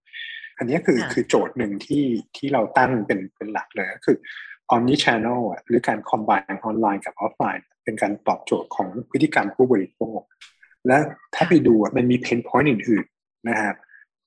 [0.58, 2.04] อันเนี้ยคือค่ะคือโจทย์หนึ่งที่
[2.36, 4.16] ที่เราตั้งเป็นเป็นหลักเลยก็คือ
[4.74, 10.20] omni channel อะหรือการ combine ออนไลน์กับออฟไลน์เป็นการตอบโจทย์ของพฤติกรรมผู้บริโภค
[10.86, 10.98] และ
[11.34, 13.76] ถ้าไปดูอะมันมีเพนพอยต์อื่นๆนะครับ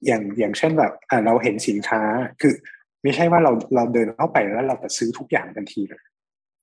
[0.06, 2.02] อย่างอย่างเช่นแบบอ่าเราเห็นสินค้า
[2.42, 2.54] คือ
[3.04, 6.04] ไม่ใช่ว่าเราเราเดินเข้าไปแล้วเราจะซื้อทุกอย่างทันทีเลย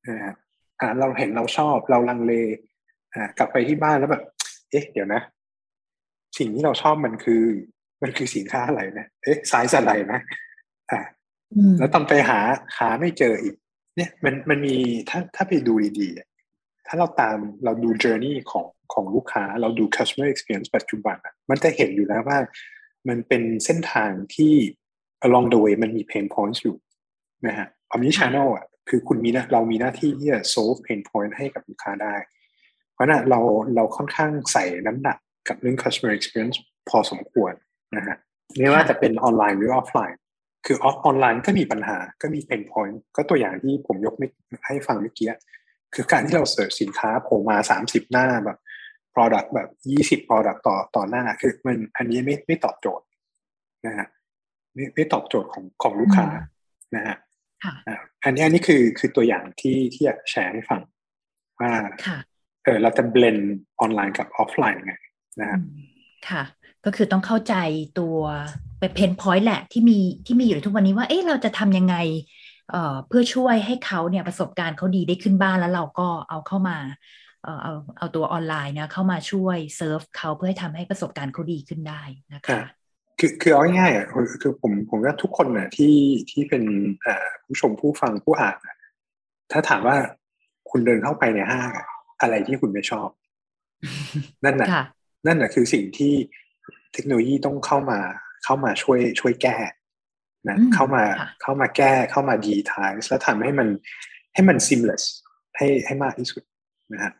[0.08, 0.36] นะครับ
[0.80, 2.32] อ่าเราเห็นเราชอบเราลังเล
[3.14, 4.24] อ่ากลับไปที่บ้านแล้วแบบ
[4.70, 5.20] เอ๊ะ เดี๋ยวนะ
[6.38, 7.42] สิ่งที่เราชอบมันคือ
[8.02, 10.20] มันคือสินค้าอะไรนะเอ๊ะไซส์อะไรนะ
[10.90, 11.00] อ่า
[11.54, 12.40] อืมแล้วตอนไปหา
[12.78, 13.54] หาไม่เจออีก
[13.96, 14.76] เนี่ย มันมันมี
[15.10, 16.28] ถ้าถ้าไปดูดีๆอะ
[16.86, 22.38] ถ้าเราตามเราดู journey ของของลูกค้า เราดู customer experience ปัจจุบันอะมันจะเห็นอยู่แล้วว่า
[23.08, 24.54] มันเป็นเส้นทางที่
[25.26, 26.76] along the way มันมี pain points อยู่
[27.46, 32.14] นะฮะ omni channel อะคือคุณมีนะเรามีหน้าที่ที่จะ solve pain point ให้กับลูกค้าได้
[32.92, 33.40] เพราะฉะนั้นเรา
[33.76, 36.58] เราค่อนข้างใส่น้ำหนักกับเรื่อง customer experience
[36.88, 37.52] พอสมควร
[37.96, 38.16] นะฮะ
[38.58, 40.18] ไม่ว่าจะเป็นออนไลน์หรือออฟไลน์
[40.66, 44.28] คือออฟไลน์ก็มีปัญหาก็มี pain point ก็ตัวอย่างที่ผมยกไม่
[44.66, 45.28] ให้ฟังเมื่อกี้
[45.94, 48.58] คือการที่เราเสิร์ชสินค้าโผล่มาสามสิบหน้าแบบ
[49.14, 53.04] product แบบยี่สิบ product ต่อต่อหน้าคือมันอันนี้ไม่ไม่ตอบโจทย์
[53.86, 54.06] นะฮะ
[54.76, 56.26] ไม่ไม่ตอบโจทย์ของของลูกค้า
[56.96, 57.16] นะฮะ
[57.64, 60.80] ค่ะอ่าอันนี้อันนี้คือคือตัวอย่างที่ที่อยากแชร์ให้ฟัง
[61.60, 61.72] ว่า
[62.06, 62.18] ค่ะ
[62.64, 63.38] เออเราจะ blend
[63.80, 64.94] ออนไลน์กับออฟไลน์ยังไง
[65.40, 65.78] นะฮะอืม
[66.28, 66.42] ค่ะ
[66.84, 67.54] ก็คือต้องเข้าใจ
[68.00, 68.18] ตัว
[68.80, 71.96] เป็น pain point แหละที่มีที่มีอยู่ทุกวันนี้ว่าเอ๊ะเราจะทำยังไง
[72.70, 76.78] เอ่อเพื่อช่วยให้เขาเนี่ยประสบการณ์เขาดีได้ขึ้นบ้านแล้วเราก็เอาเข้ามา
[77.44, 82.02] เอ่อเอาเอาตัวออนไลน์เนี่ยเข้ามาช่วยเซิร์ฟเขาเพื่อให้ทำให้ประสบการณ์เขาดีขึ้นได้
[82.34, 82.62] นะคะ
[83.18, 84.06] คือคือเอาง่ายๆอะ
[84.42, 85.96] คือผมผมว่าทุกคนน่ะที่
[86.30, 86.62] ที่เป็น
[87.44, 88.56] ผู้ชมผู้ฟังผู้อ่าน
[89.52, 89.96] ถ้าถามว่า
[90.70, 91.70] คุณเดินเข้าไปในห้าง
[92.20, 93.08] อะไรที่คุณไม่ชอบ
[94.44, 94.68] นั่นน่ะ
[95.26, 96.12] นั่นน่ะคือสิ่งที่
[96.92, 97.98] เทคโนโลยีต้องเข้ามา
[98.44, 99.56] เข้ามาช่วยช่วยแก้
[100.48, 101.02] นะเข้ามา
[101.42, 103.68] เข้ามาแก้เข้ามาดีทายแล้วทำให้มัน
[104.34, 105.04] ให้มัน seamless
[105.56, 106.42] ให้ให้มากที่สุด
[106.92, 107.12] นะฮะ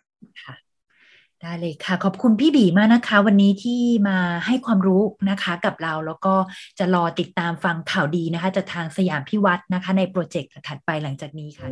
[1.42, 6.34] ได้เลยค่ะ ขอบคุณพี่บีมากนะคะ วันนี้ที่มาให้ความรู้นะคะกับเราแล้วก็
[6.78, 11.68] จะรอติดตามฟังข่าวดีนะคะจากทางสยามพิวัตรนะคะ ในโปรเจกต์ถัดไปหลังจากนี้ค่ะ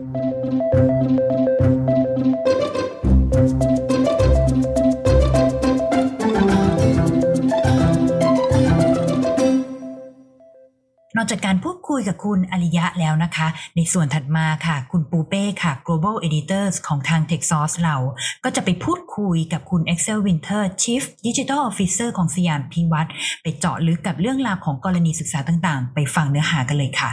[11.17, 17.97] นอกจากการพูดคุยกับคุณอริยะแล้วนะคะ ในส่วนถัดมาค่ะ คุณปูเป้ค่ะ global editors ของทาง TechSource เรา
[18.45, 23.11] ก็จะไปพูดคุยกับคุณ Excel Winter Chief Digital Officer ของสยามพิวัตร
[23.43, 27.11] ไปเจาะลึกกับเรื่องราวของกรณีศึกษาต่างๆ ไปฟังเนื้อหากันเลยค่ะ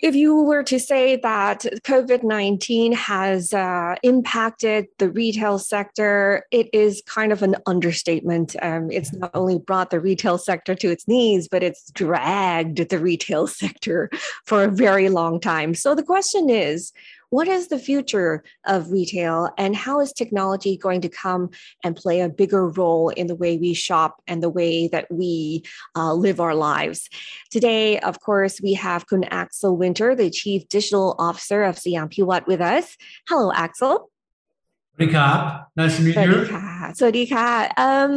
[0.00, 6.68] if you were to say that COVID 19 has uh, impacted the retail sector, it
[6.72, 8.56] is kind of an understatement.
[8.60, 12.98] Um, it's not only brought the retail sector to its knees, but it's dragged the
[12.98, 14.10] retail sector
[14.44, 15.74] for a very long time.
[15.74, 16.92] So the question is
[17.35, 21.49] what is the future of retail and how is technology going to come
[21.83, 25.63] and play a bigger role in the way we shop and the way that we
[25.95, 27.09] uh, live our lives?
[27.49, 32.47] Today, of course, we have Kun Axel Winter, the Chief Digital Officer of Siam Piwat
[32.47, 32.97] with us.
[33.29, 34.09] Hello, Axel.
[35.75, 36.47] Nice to meet you.
[36.99, 37.49] สวัสดีค่ะ
[37.87, 38.13] um,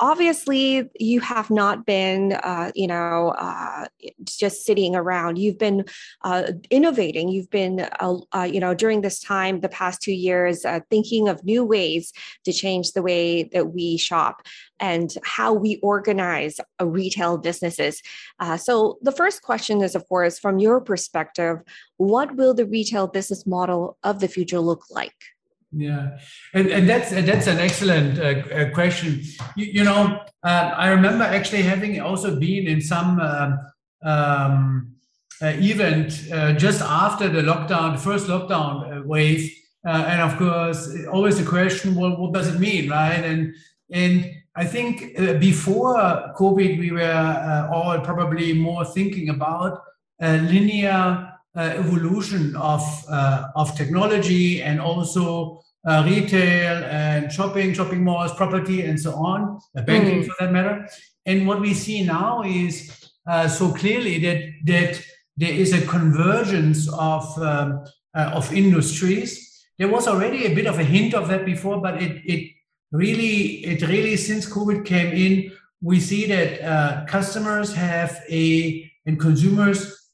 [0.00, 3.86] obviously you have not been uh, you know uh,
[4.24, 5.38] just sitting around.
[5.38, 5.84] You've been
[6.22, 7.28] uh, innovating.
[7.28, 11.28] You've been uh, uh, you know during this time the past two years uh, thinking
[11.28, 12.12] of new ways
[12.44, 14.42] to change the way that we shop
[14.78, 18.02] and how we organize retail businesses.
[18.58, 21.62] So the first question is of course from your perspective
[21.96, 25.14] what will the retail business model of the future look like
[25.76, 26.18] yeah,
[26.54, 29.20] and, and that's that's an excellent uh, uh, question.
[29.56, 33.58] You, you know, uh, I remember actually having also been in some um,
[34.02, 34.92] um,
[35.42, 39.52] uh, event uh, just after the lockdown, the first lockdown uh, wave,
[39.84, 43.22] and of course, always the question, well, what does it mean, right?
[43.22, 43.54] And
[43.92, 45.94] and I think before
[46.38, 49.82] COVID, we were all probably more thinking about
[50.20, 58.34] linear uh, evolution of uh, of technology and also uh, retail and shopping, shopping malls,
[58.34, 60.26] property, and so on, banking mm.
[60.26, 60.88] for that matter.
[61.26, 63.10] And what we see now is
[63.48, 65.02] so clearly that that
[65.36, 69.66] there is a convergence of um, of industries.
[69.78, 72.52] There was already a bit of a hint of that before, but it it
[72.92, 79.20] really it really since COVID came in, we see that uh, customers have a and
[79.20, 80.10] consumers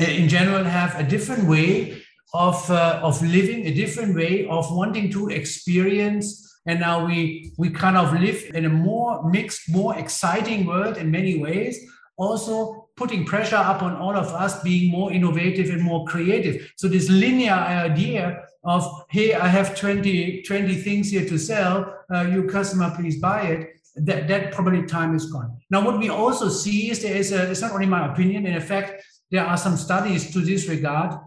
[0.00, 2.02] uh, in general have a different way
[2.34, 6.40] of uh, of living, a different way of wanting to experience.
[6.66, 11.10] And now we we kind of live in a more mixed, more exciting world in
[11.10, 11.78] many ways.
[12.16, 16.72] Also putting pressure upon all of us being more innovative and more creative.
[16.76, 21.94] So this linear idea of hey, I have 20, 20 things here to sell.
[22.12, 23.68] Uh, you customer, please buy it.
[23.96, 25.56] That that probably time is gone.
[25.70, 28.44] Now what we also see is there is a, it's not only my opinion.
[28.46, 31.20] In effect, there are some studies to this regard.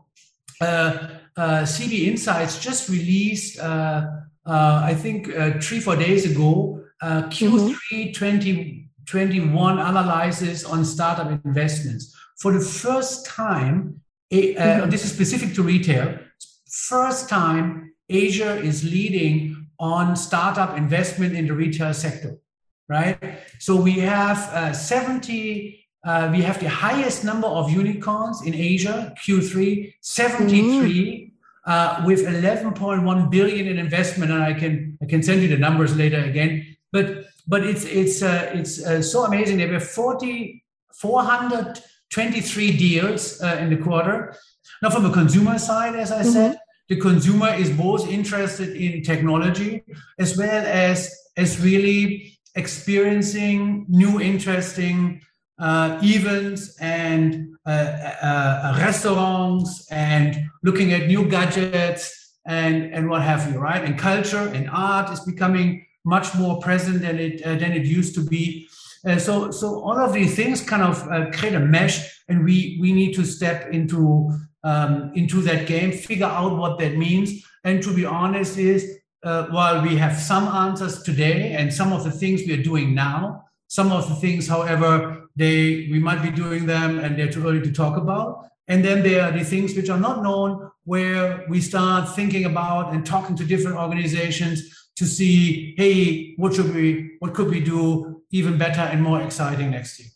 [0.59, 4.07] Uh, uh, CB Insights just released, uh,
[4.45, 8.11] uh I think, uh, three, four days ago, Q3 mm-hmm.
[8.11, 12.15] 2021 analysis on startup investments.
[12.39, 14.01] For the first time,
[14.33, 14.89] mm-hmm.
[14.89, 16.17] this is specific to retail,
[16.67, 22.37] first time Asia is leading on startup investment in the retail sector,
[22.89, 23.17] right?
[23.59, 29.93] So we have 70 uh, we have the highest number of unicorns in Asia, Q3,
[30.01, 30.51] 73,
[30.85, 31.31] mm.
[31.65, 34.31] uh, with 11.1 billion in investment.
[34.31, 36.77] And I can I can send you the numbers later again.
[36.91, 39.57] But but it's it's uh, it's uh, so amazing.
[39.57, 44.35] There were 40, 423 deals uh, in the quarter.
[44.81, 46.31] Now, from the consumer side, as I mm-hmm.
[46.31, 49.83] said, the consumer is both interested in technology
[50.19, 55.21] as well as as really experiencing new interesting
[55.59, 63.51] uh, events and uh, uh, restaurants and looking at new gadgets and, and what have
[63.51, 63.83] you, right?
[63.83, 68.15] And culture and art is becoming much more present than it uh, than it used
[68.15, 68.69] to be.
[69.05, 72.77] Uh, so so all of these things kind of uh, create a mesh, and we
[72.79, 74.31] we need to step into
[74.63, 77.43] um, into that game, figure out what that means.
[77.63, 82.11] And to be honest, is while we have some answers today and some of the
[82.11, 86.65] things we are doing now, some of the things, however, they we might be doing
[86.65, 88.49] them and they're too early to talk about.
[88.67, 92.93] And then there are the things which are not known, where we start thinking about
[92.93, 98.23] and talking to different organizations to see, hey, what should we, what could we do
[98.31, 100.09] even better and more exciting next year?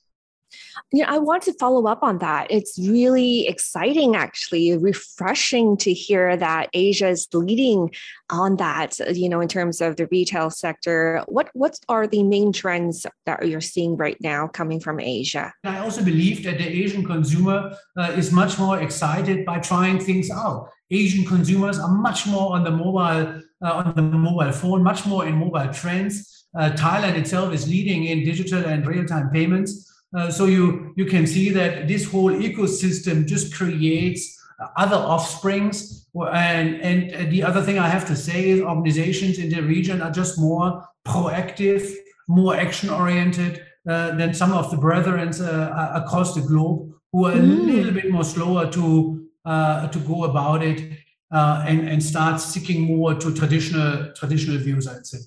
[0.93, 2.47] Yeah, I want to follow up on that.
[2.49, 7.91] It's really exciting, actually, refreshing to hear that Asia is leading
[8.29, 8.99] on that.
[9.13, 13.47] You know, in terms of the retail sector, what what are the main trends that
[13.47, 15.53] you're seeing right now coming from Asia?
[15.63, 20.29] I also believe that the Asian consumer uh, is much more excited by trying things
[20.29, 20.69] out.
[20.89, 25.25] Asian consumers are much more on the mobile uh, on the mobile phone, much more
[25.25, 26.47] in mobile trends.
[26.53, 29.87] Uh, Thailand itself is leading in digital and real time payments.
[30.15, 34.37] Uh, so you you can see that this whole ecosystem just creates
[34.77, 39.61] other offsprings and and the other thing i have to say is organizations in the
[39.61, 41.89] region are just more proactive
[42.27, 47.33] more action oriented uh, than some of the brethren uh, across the globe who are
[47.33, 47.59] mm.
[47.59, 50.97] a little bit more slower to uh, to go about it
[51.31, 55.17] uh, and and start sticking more to traditional traditional views i'd say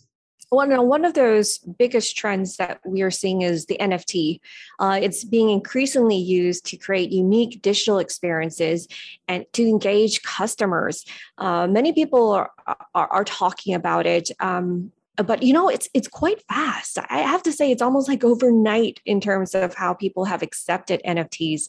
[0.55, 4.41] well, one of those biggest trends that we are seeing is the NFT.
[4.79, 8.89] Uh, it's being increasingly used to create unique digital experiences
[9.29, 11.05] and to engage customers.
[11.39, 14.31] Uh, many people are, are, are, talking about it.
[14.41, 18.25] Um, but you know it's it's quite fast i have to say it's almost like
[18.25, 21.62] overnight in terms of how people have accepted nfts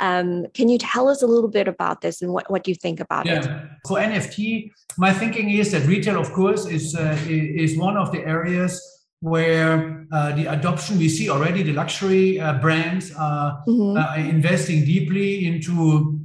[0.00, 3.00] um, can you tell us a little bit about this and what, what you think
[3.00, 3.40] about yeah.
[3.40, 8.12] it for nft my thinking is that retail of course is uh, is one of
[8.12, 8.80] the areas
[9.20, 13.96] where uh, the adoption we see already the luxury uh, brands are mm-hmm.
[13.96, 16.20] Uh, investing deeply into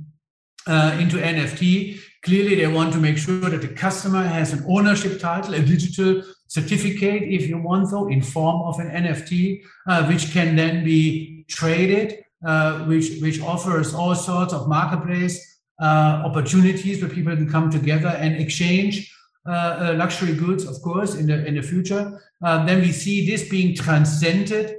[0.68, 5.22] uh, into nft Clearly, they want to make sure that the customer has an ownership
[5.22, 10.32] title, a digital certificate, if you want though, in form of an NFT, uh, which
[10.34, 17.10] can then be traded, uh, which which offers all sorts of marketplace uh, opportunities where
[17.10, 19.14] people can come together and exchange
[19.48, 22.20] uh, uh, luxury goods, of course, in the in the future.
[22.44, 24.76] Uh, then we see this being transcended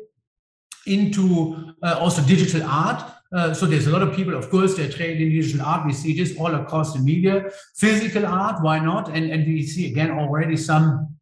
[0.86, 3.02] into also digital art
[3.54, 5.86] so there's a lot of people, of course, they're in digital art.
[5.86, 7.44] We see this all across the media.
[7.76, 9.08] Physical art, why not?
[9.08, 11.16] And and we see again already some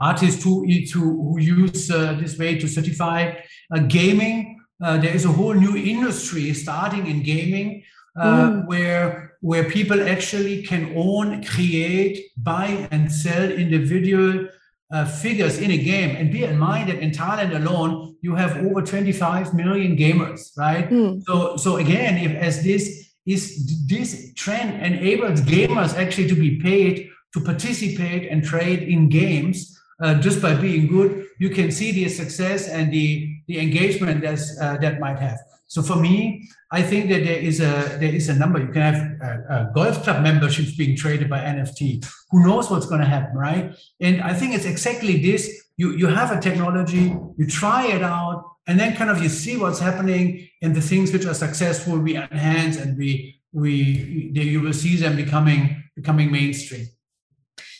[0.00, 3.34] artists who who, use uh, this way to certify
[3.74, 4.60] uh, gaming.
[4.82, 7.82] Uh, there is a whole new industry starting in gaming
[8.20, 8.66] uh, mm.
[8.66, 14.48] where where people actually can own, create, buy, and sell individual
[14.90, 16.16] uh, figures in a game.
[16.16, 20.88] And bear in mind that in Thailand alone, you have over 25 million gamers, right?
[20.88, 21.22] Mm.
[21.24, 27.10] So, so again, if as this is this trend enables gamers actually to be paid
[27.32, 32.08] to participate and trade in games uh, just by being good, you can see the
[32.08, 35.38] success and the the engagement that's, uh, that might have.
[35.66, 38.60] So for me, I think that there is a there is a number.
[38.60, 42.04] You can have uh, uh, golf club memberships being traded by NFT.
[42.30, 43.74] Who knows what's going to happen, right?
[44.00, 45.50] And I think it's exactly this.
[45.76, 49.56] You you have a technology, you try it out, and then kind of you see
[49.56, 54.72] what's happening, and the things which are successful we enhance, and we we you will
[54.72, 56.86] see them becoming becoming mainstream.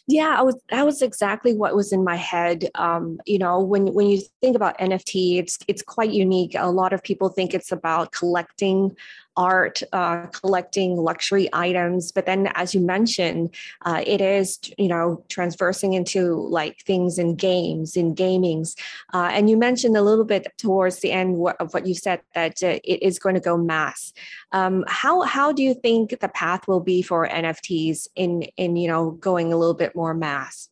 [0.07, 2.69] Yeah, I was that was exactly what was in my head.
[2.75, 6.55] Um, you know, when when you think about NFT, it's it's quite unique.
[6.59, 8.95] A lot of people think it's about collecting
[9.37, 12.13] art, uh, collecting luxury items.
[12.13, 13.55] But then, as you mentioned,
[13.85, 18.77] uh, it is you know transversing into like things in games, in gamings.
[19.13, 22.63] Uh, and you mentioned a little bit towards the end of what you said that
[22.63, 24.13] uh, it is going to go mass.
[24.53, 28.89] Um, how how do you think the path will be for NFTs in in you
[28.89, 30.69] know going a little bit more mass?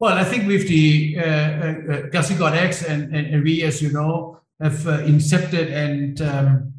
[0.00, 3.82] Well, I think with the uh, uh, Galaxy God X and, and, and, we, as
[3.82, 6.72] you know, have uh, incepted and um,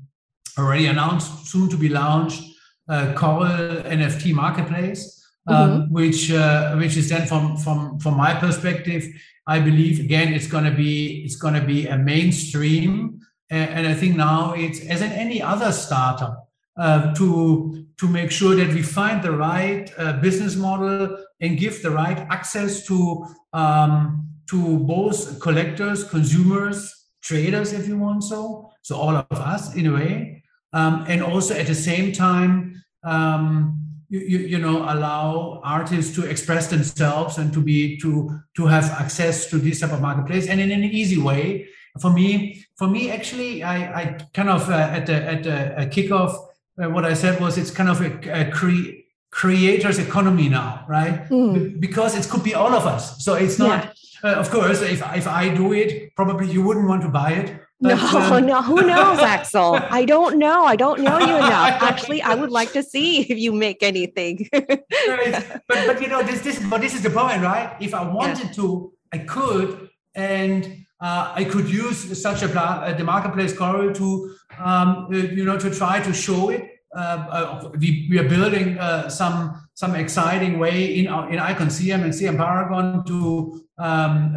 [0.58, 2.44] already announced, soon to be launched,
[2.88, 5.94] uh, Coral NFT Marketplace, um, mm-hmm.
[5.94, 9.08] which uh, which is then from from from my perspective,
[9.48, 13.20] I believe again it's going to be it's going to be a mainstream,
[13.50, 16.46] and, and, I think now it's as in any other startup.
[16.78, 21.82] Uh, to to make sure that we find the right uh, business model and give
[21.82, 28.72] the right access to um, to both collectors, consumers, traders, if you want so.
[28.82, 30.39] So all of us in a way,
[30.74, 36.26] um, and also at the same time, um, you, you, you, know, allow artists to
[36.28, 40.60] express themselves and to be to to have access to this type of marketplace and
[40.60, 41.68] in an easy way.
[42.00, 46.36] For me, for me, actually, I, I kind of uh, at the at the kickoff,
[46.82, 49.00] uh, what I said was it's kind of a, a cre-
[49.32, 51.28] creators economy now, right?
[51.30, 51.80] Mm.
[51.80, 53.24] Because it could be all of us.
[53.24, 53.86] So it's not.
[53.86, 53.94] Yeah.
[54.22, 57.62] Uh, of course, if if I do it, probably you wouldn't want to buy it.
[57.82, 59.80] No, um, no, who knows, Axel?
[59.90, 60.66] I don't know.
[60.66, 61.82] I don't know you enough.
[61.82, 64.50] Actually, I would like to see if you make anything.
[64.54, 65.62] right.
[65.68, 67.76] But but you know this this but this is the point, right?
[67.80, 68.54] If I wanted yeah.
[68.54, 74.36] to, I could, and uh, I could use such a uh, the marketplace corridor to
[74.60, 76.64] um, uh, you know to try to show it
[76.96, 81.68] uh, uh, we, we are building uh, some some exciting way in our, in Icon
[81.68, 84.36] CM and CM Paragon to um,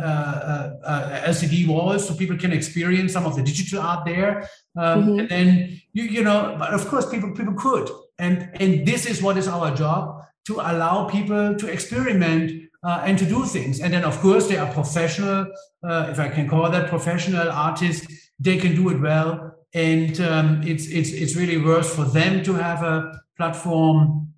[1.26, 4.48] LCD walls so people can experience some of the digital art there.
[4.76, 5.18] Um, mm-hmm.
[5.20, 9.22] And then you you know, but of course people people could, and and this is
[9.22, 13.80] what is our job to allow people to experiment uh, and to do things.
[13.80, 15.46] And then, of course, they are professional,
[15.84, 20.62] uh, if I can call that professional artists, they can do it well and um,
[20.62, 24.32] it's it's it's really worth for them to have a platform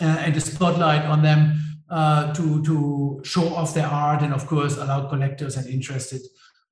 [0.00, 1.60] uh, and a spotlight on them
[1.92, 6.22] uh, to to show off their art and of course allow collectors and interested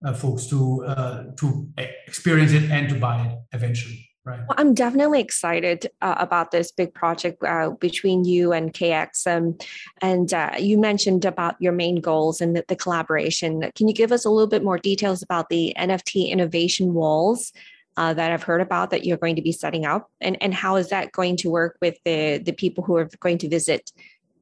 [0.04, 1.68] uh, folks to uh, to
[2.06, 4.06] experience it and to buy it eventually.
[4.24, 4.40] Right.
[4.40, 9.26] Well, I'm definitely excited uh, about this big project uh, between you and KX.
[9.26, 9.56] Um,
[10.02, 13.70] and uh, you mentioned about your main goals and the, the, collaboration.
[13.74, 17.50] Can you give us a little bit more details about the NFT innovation walls
[17.96, 20.76] uh, that I've heard about that you're going to be setting up, and and how
[20.76, 23.90] is that going to work with the the people who are going to visit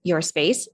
[0.09, 0.69] your space?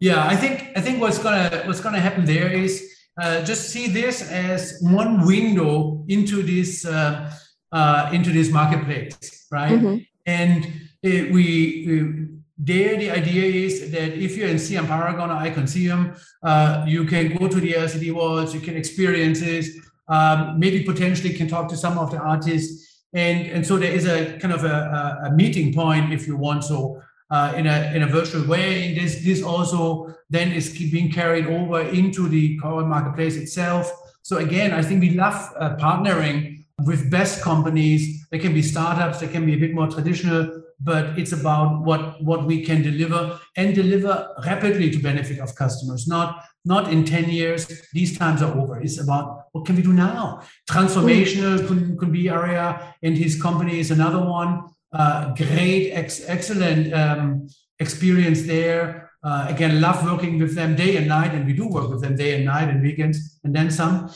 [0.00, 2.72] Yeah, I think I think what's gonna what's gonna happen there is
[3.20, 7.32] uh, just see this as one window into this uh,
[7.70, 9.78] uh into this marketplace, right?
[9.78, 9.96] Mm-hmm.
[10.26, 10.66] And
[11.02, 12.28] it, we,
[12.58, 17.04] there the idea is that if you're in CM Paragon or Icon CM, uh, you
[17.04, 19.78] can go to the LCD walls, you can experience this,
[20.08, 23.02] um, maybe potentially can talk to some of the artists.
[23.14, 26.64] And, and so there is a kind of a, a meeting point, if you want
[26.64, 27.02] so,
[27.32, 28.88] uh, in, a, in a virtual way.
[28.88, 33.90] And this, this also then is being carried over into the core marketplace itself.
[34.22, 38.26] So again, I think we love uh, partnering with best companies.
[38.30, 42.22] They can be startups, they can be a bit more traditional, but it's about what
[42.22, 47.30] what we can deliver and deliver rapidly to benefit of customers not not in 10
[47.30, 52.12] years these times are over it's about what can we do now transformational could, could
[52.12, 59.10] be area and his company is another one uh, great ex- excellent um, experience there
[59.24, 62.16] uh, again love working with them day and night and we do work with them
[62.16, 64.10] day and night and weekends and then some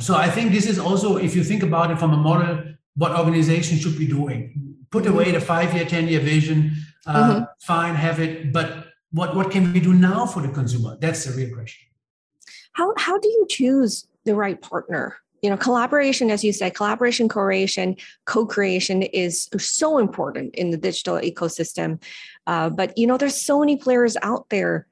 [0.00, 2.62] so i think this is also if you think about it from a model
[2.96, 6.58] what organizations should be doing put away the five year, 10 year vision,
[7.06, 7.44] uh, mm-hmm.
[7.60, 8.52] fine, have it.
[8.52, 8.68] But
[9.10, 10.96] what, what can we do now for the consumer?
[11.00, 11.88] That's the real question.
[12.74, 15.16] How, how do you choose the right partner?
[15.44, 21.16] You know, collaboration, as you said, collaboration, co-creation co-creation is so important in the digital
[21.16, 22.02] ecosystem.
[22.46, 24.86] Uh, but you know, there's so many players out there.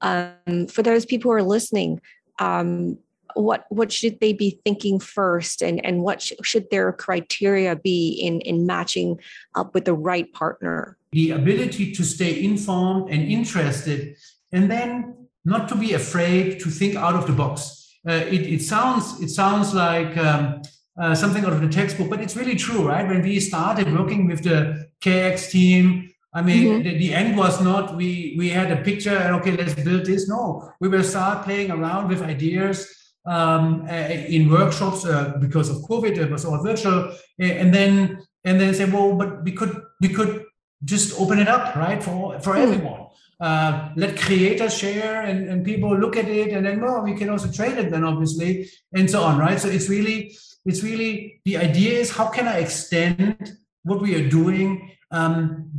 [0.00, 2.00] Um, for those people who are listening,
[2.38, 2.96] um,
[3.34, 8.08] what what should they be thinking first and and what sh- should their criteria be
[8.12, 9.20] in in matching
[9.56, 14.16] up with the right partner the ability to stay informed and interested
[14.52, 17.77] and then not to be afraid to think out of the box
[18.12, 20.62] it, it sounds it sounds like um,
[21.00, 24.26] uh, something out of the textbook but it's really true right when we started working
[24.26, 26.82] with the kx team I mean, mm-hmm.
[26.82, 30.28] the, the, end was not we we had a picture and okay, let's build this.
[30.28, 32.86] No, we will start playing around with ideas
[33.24, 33.94] um, uh,
[34.36, 36.18] in workshops uh, because of COVID.
[36.18, 40.44] It was all virtual, and then and then say, well, but we could we could
[40.84, 42.62] just open it up, right, for for mm.
[42.62, 43.06] everyone.
[43.40, 47.30] Uh, let creators share and, and people look at it, and then well, we can
[47.30, 49.60] also trade it then, obviously, and so on, right?
[49.60, 53.52] So it's really it's really the idea is how can I extend
[53.84, 55.70] what we are doing um,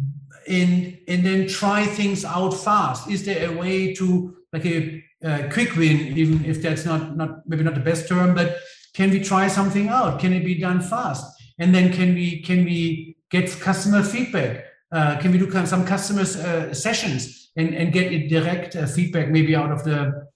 [0.48, 3.10] and and then try things out fast.
[3.10, 7.48] Is there a way to like a uh, quick win, even if that's not not
[7.48, 8.58] maybe not the best term, but
[8.94, 10.20] can we try something out?
[10.20, 11.26] Can it be done fast?
[11.60, 14.66] And then can we can we get customer feedback?
[14.92, 19.30] Uh, can we do some customer uh, sessions and, and get a direct uh, feedback
[19.30, 20.28] maybe out of the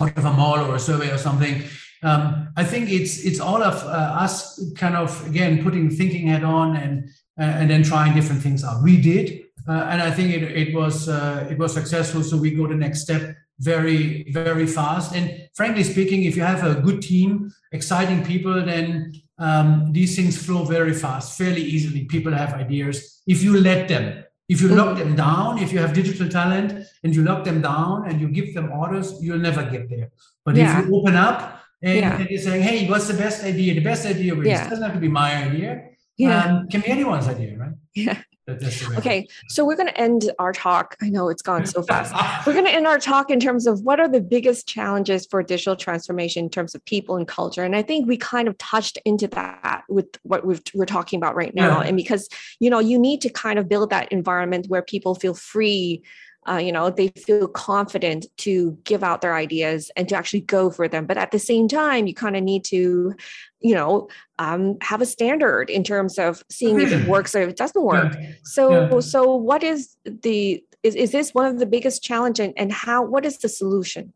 [0.00, 1.62] out of a mall or a survey or something?
[2.02, 6.44] Um, I think it's it's all of uh, us kind of again putting thinking head
[6.44, 8.82] on and uh, and then trying different things out.
[8.82, 12.22] We did, and I think it, it was it was successful.
[12.22, 15.14] So we go the next step very, very fast.
[15.14, 19.12] And frankly speaking, if you have a good team, exciting people, then
[19.42, 22.04] um, these things flow very fast, fairly easily.
[22.04, 24.24] People have ideas if you let them.
[24.48, 28.08] If you lock them down, if you have digital talent and you lock them down
[28.08, 30.10] and you give them orders, you'll never get there.
[30.44, 30.80] But yeah.
[30.80, 32.18] if you open up and, yeah.
[32.18, 33.74] and, you're saying, hey, what's the best idea?
[33.74, 34.68] The best idea yeah.
[34.68, 35.88] doesn't have to be my idea.
[36.18, 36.44] Yeah.
[36.44, 37.72] Um, can be anyone's idea, right?
[37.94, 38.18] Yeah.
[38.48, 40.96] Okay, so we're going to end our talk.
[41.00, 42.12] I know it's gone so fast.
[42.46, 45.42] we're going to end our talk in terms of what are the biggest challenges for
[45.42, 47.62] digital transformation in terms of people and culture.
[47.62, 51.36] And I think we kind of touched into that with what we are talking about
[51.36, 51.80] right now.
[51.80, 51.88] Yeah.
[51.88, 52.28] And because,
[52.58, 56.02] you know, you need to kind of build that environment where people feel free
[56.48, 60.70] uh, you know they feel confident to give out their ideas and to actually go
[60.70, 63.14] for them but at the same time you kind of need to
[63.60, 67.50] you know um, have a standard in terms of seeing if it works or if
[67.50, 68.32] it doesn't work yeah.
[68.44, 69.00] so yeah.
[69.00, 73.04] so what is the is, is this one of the biggest challenge and, and how
[73.04, 74.12] what is the solution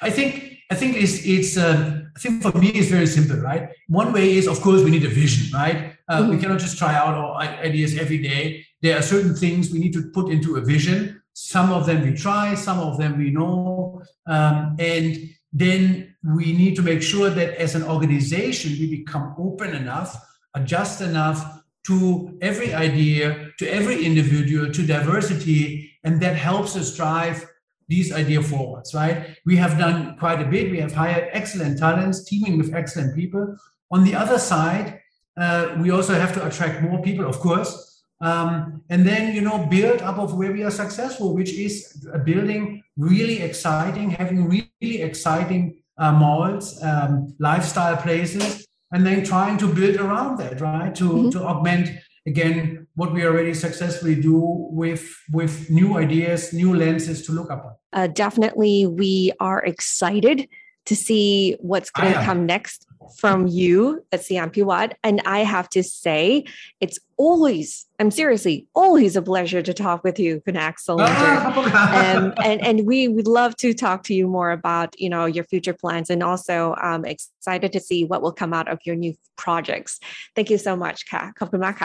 [0.00, 3.68] I think I think it's it's uh, I think for me it's very simple, right?
[3.88, 5.94] One way is of course we need a vision, right?
[6.08, 6.30] Uh, mm-hmm.
[6.30, 8.64] We cannot just try out our ideas every day.
[8.82, 12.14] There are certain things we need to put into a vision, some of them we
[12.14, 14.00] try, some of them we know.
[14.26, 19.74] Um, and then we need to make sure that as an organization, we become open
[19.74, 20.16] enough,
[20.54, 25.92] adjust enough to every idea, to every individual, to diversity.
[26.04, 27.46] And that helps us drive
[27.86, 29.36] these ideas forwards, right?
[29.44, 30.70] We have done quite a bit.
[30.70, 33.58] We have hired excellent talents, teaming with excellent people.
[33.90, 35.00] On the other side,
[35.36, 37.85] uh, we also have to attract more people, of course,
[38.20, 42.82] um, and then you know build up of where we are successful which is building
[42.96, 49.96] really exciting having really exciting uh, malls um, lifestyle places and then trying to build
[49.96, 50.94] around that right?
[50.96, 51.30] To mm-hmm.
[51.30, 51.90] to augment
[52.26, 54.38] again what we already successfully do
[54.70, 57.74] with with new ideas new lenses to look upon.
[57.92, 60.48] Uh, definitely we are excited
[60.86, 62.85] to see what's going to come next
[63.18, 64.94] from you at Siam Piwat.
[65.02, 66.44] And I have to say,
[66.80, 71.00] it's always, I'm seriously, always a pleasure to talk with you, Axel.
[71.00, 75.44] and, and, and we would love to talk to you more about, you know, your
[75.44, 79.14] future plans and also um, excited to see what will come out of your new
[79.36, 79.98] projects.
[80.34, 81.32] Thank you so much, Ka.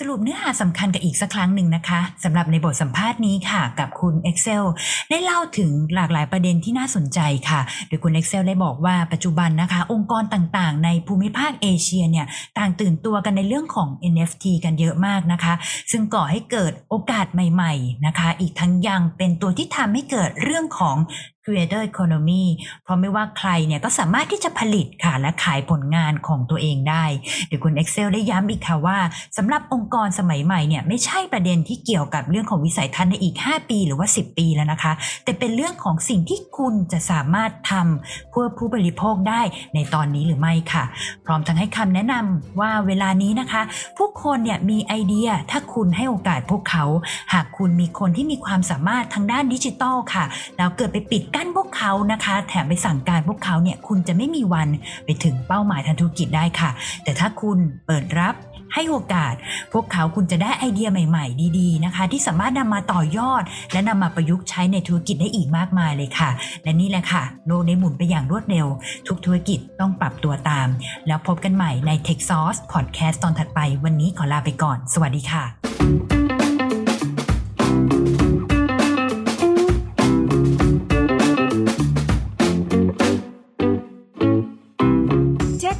[0.00, 4.64] สรุปเนื้อหาสำคัญกับอีกสักครั้งหนึ่งนะคะสำหรับในบทสัมภาษณ์นี้ค่ะ กับคุณ Excel
[5.10, 12.26] ได้เล่าถึงหลากหลายประเด็นที่น่าสนใจค่ะ โดยคุณ Excel ได้บอกว่าปัจจุบันนะคะ องค์กรต่างๆ ในภูมิภาคเอเชียเนี่ย
[12.58, 15.54] ต่างตื่นตัวกันในเรื่องของ NFT กันเยอะมากนะคะ
[15.90, 20.96] ซึ่งก่อให้เกิดโอกาสใหม่ ๆนะคะ อีกทั้งยังเป็นตัวที่ทำให้เกิดเรื่องของ
[21.44, 22.44] creator economy
[22.84, 27.04] เพราะไม่ว่าใครเนี่ยก็สามารถที่จะผลิตค่ะและขายผลงานของตัวเองได้
[27.48, 28.98] เดี๋ยวคุณ Excel ได้ย้ำอีกค่ะว่า
[29.36, 34.92] สำหรับองค์กรสมัยใหม่เนี่ยไม่ใช่ประเด็นที่เกี่ยวกับเรื่องของวิสัยทัศน์ในอีก 5 ปีหรือว่า 10 ปีแล้วนะคะ
[35.24, 39.42] แต่เป็นเรื่องของสิ่งที่คุณจะสามารถทำเพื่อผู้บริโภคได้
[39.74, 40.84] ในตอนนี้หรือไม่ค่ะ
[41.26, 43.62] พร้อมทั้งให้คำแนะนำว่าเวลานี้นะคะ
[43.98, 46.84] ผู้คนเนี่ยมีไอเดียถ้าคุณให้โอกาสพวกเขา
[47.32, 50.24] หากคุณมีคนที่มีความสามารถทางด้านดิจิทัลค่ะ
[50.56, 54.68] แล้วเกิดไปปิดกั้นพวกเขานะคะ แถมไปสั่งการพวกเขาเนี่ยคุณจะไม่มีวัน
[55.04, 56.70] ไปถึงเป้าหมายทางธุรกิจได้ค่ะ
[57.04, 58.34] แต่ถ้าคุณเปิดรับ
[58.74, 59.34] ให้โอกาส
[59.72, 66.30] พวกเขาคุณจะได้ไอเดียใหม่ๆ ดีๆนะคะ ที่สามารถนำมาต่อยอด และนำมาประยุกต์ใช้ในธุรกิจได้อีกมากมายเลยค่ะ
[66.64, 68.66] และนี่แหละค่ะ โลกได้หมุนไปอย่างรวดเร็ว
[69.06, 70.68] ทุกธุรกิจต้องปรับตัวตาม
[71.06, 76.13] แล้วพบกันใหม่ใน Tech Sauce Podcast ตอนถัดไป วันนี้ขอลาไปก่อน สวัสดีค่ะ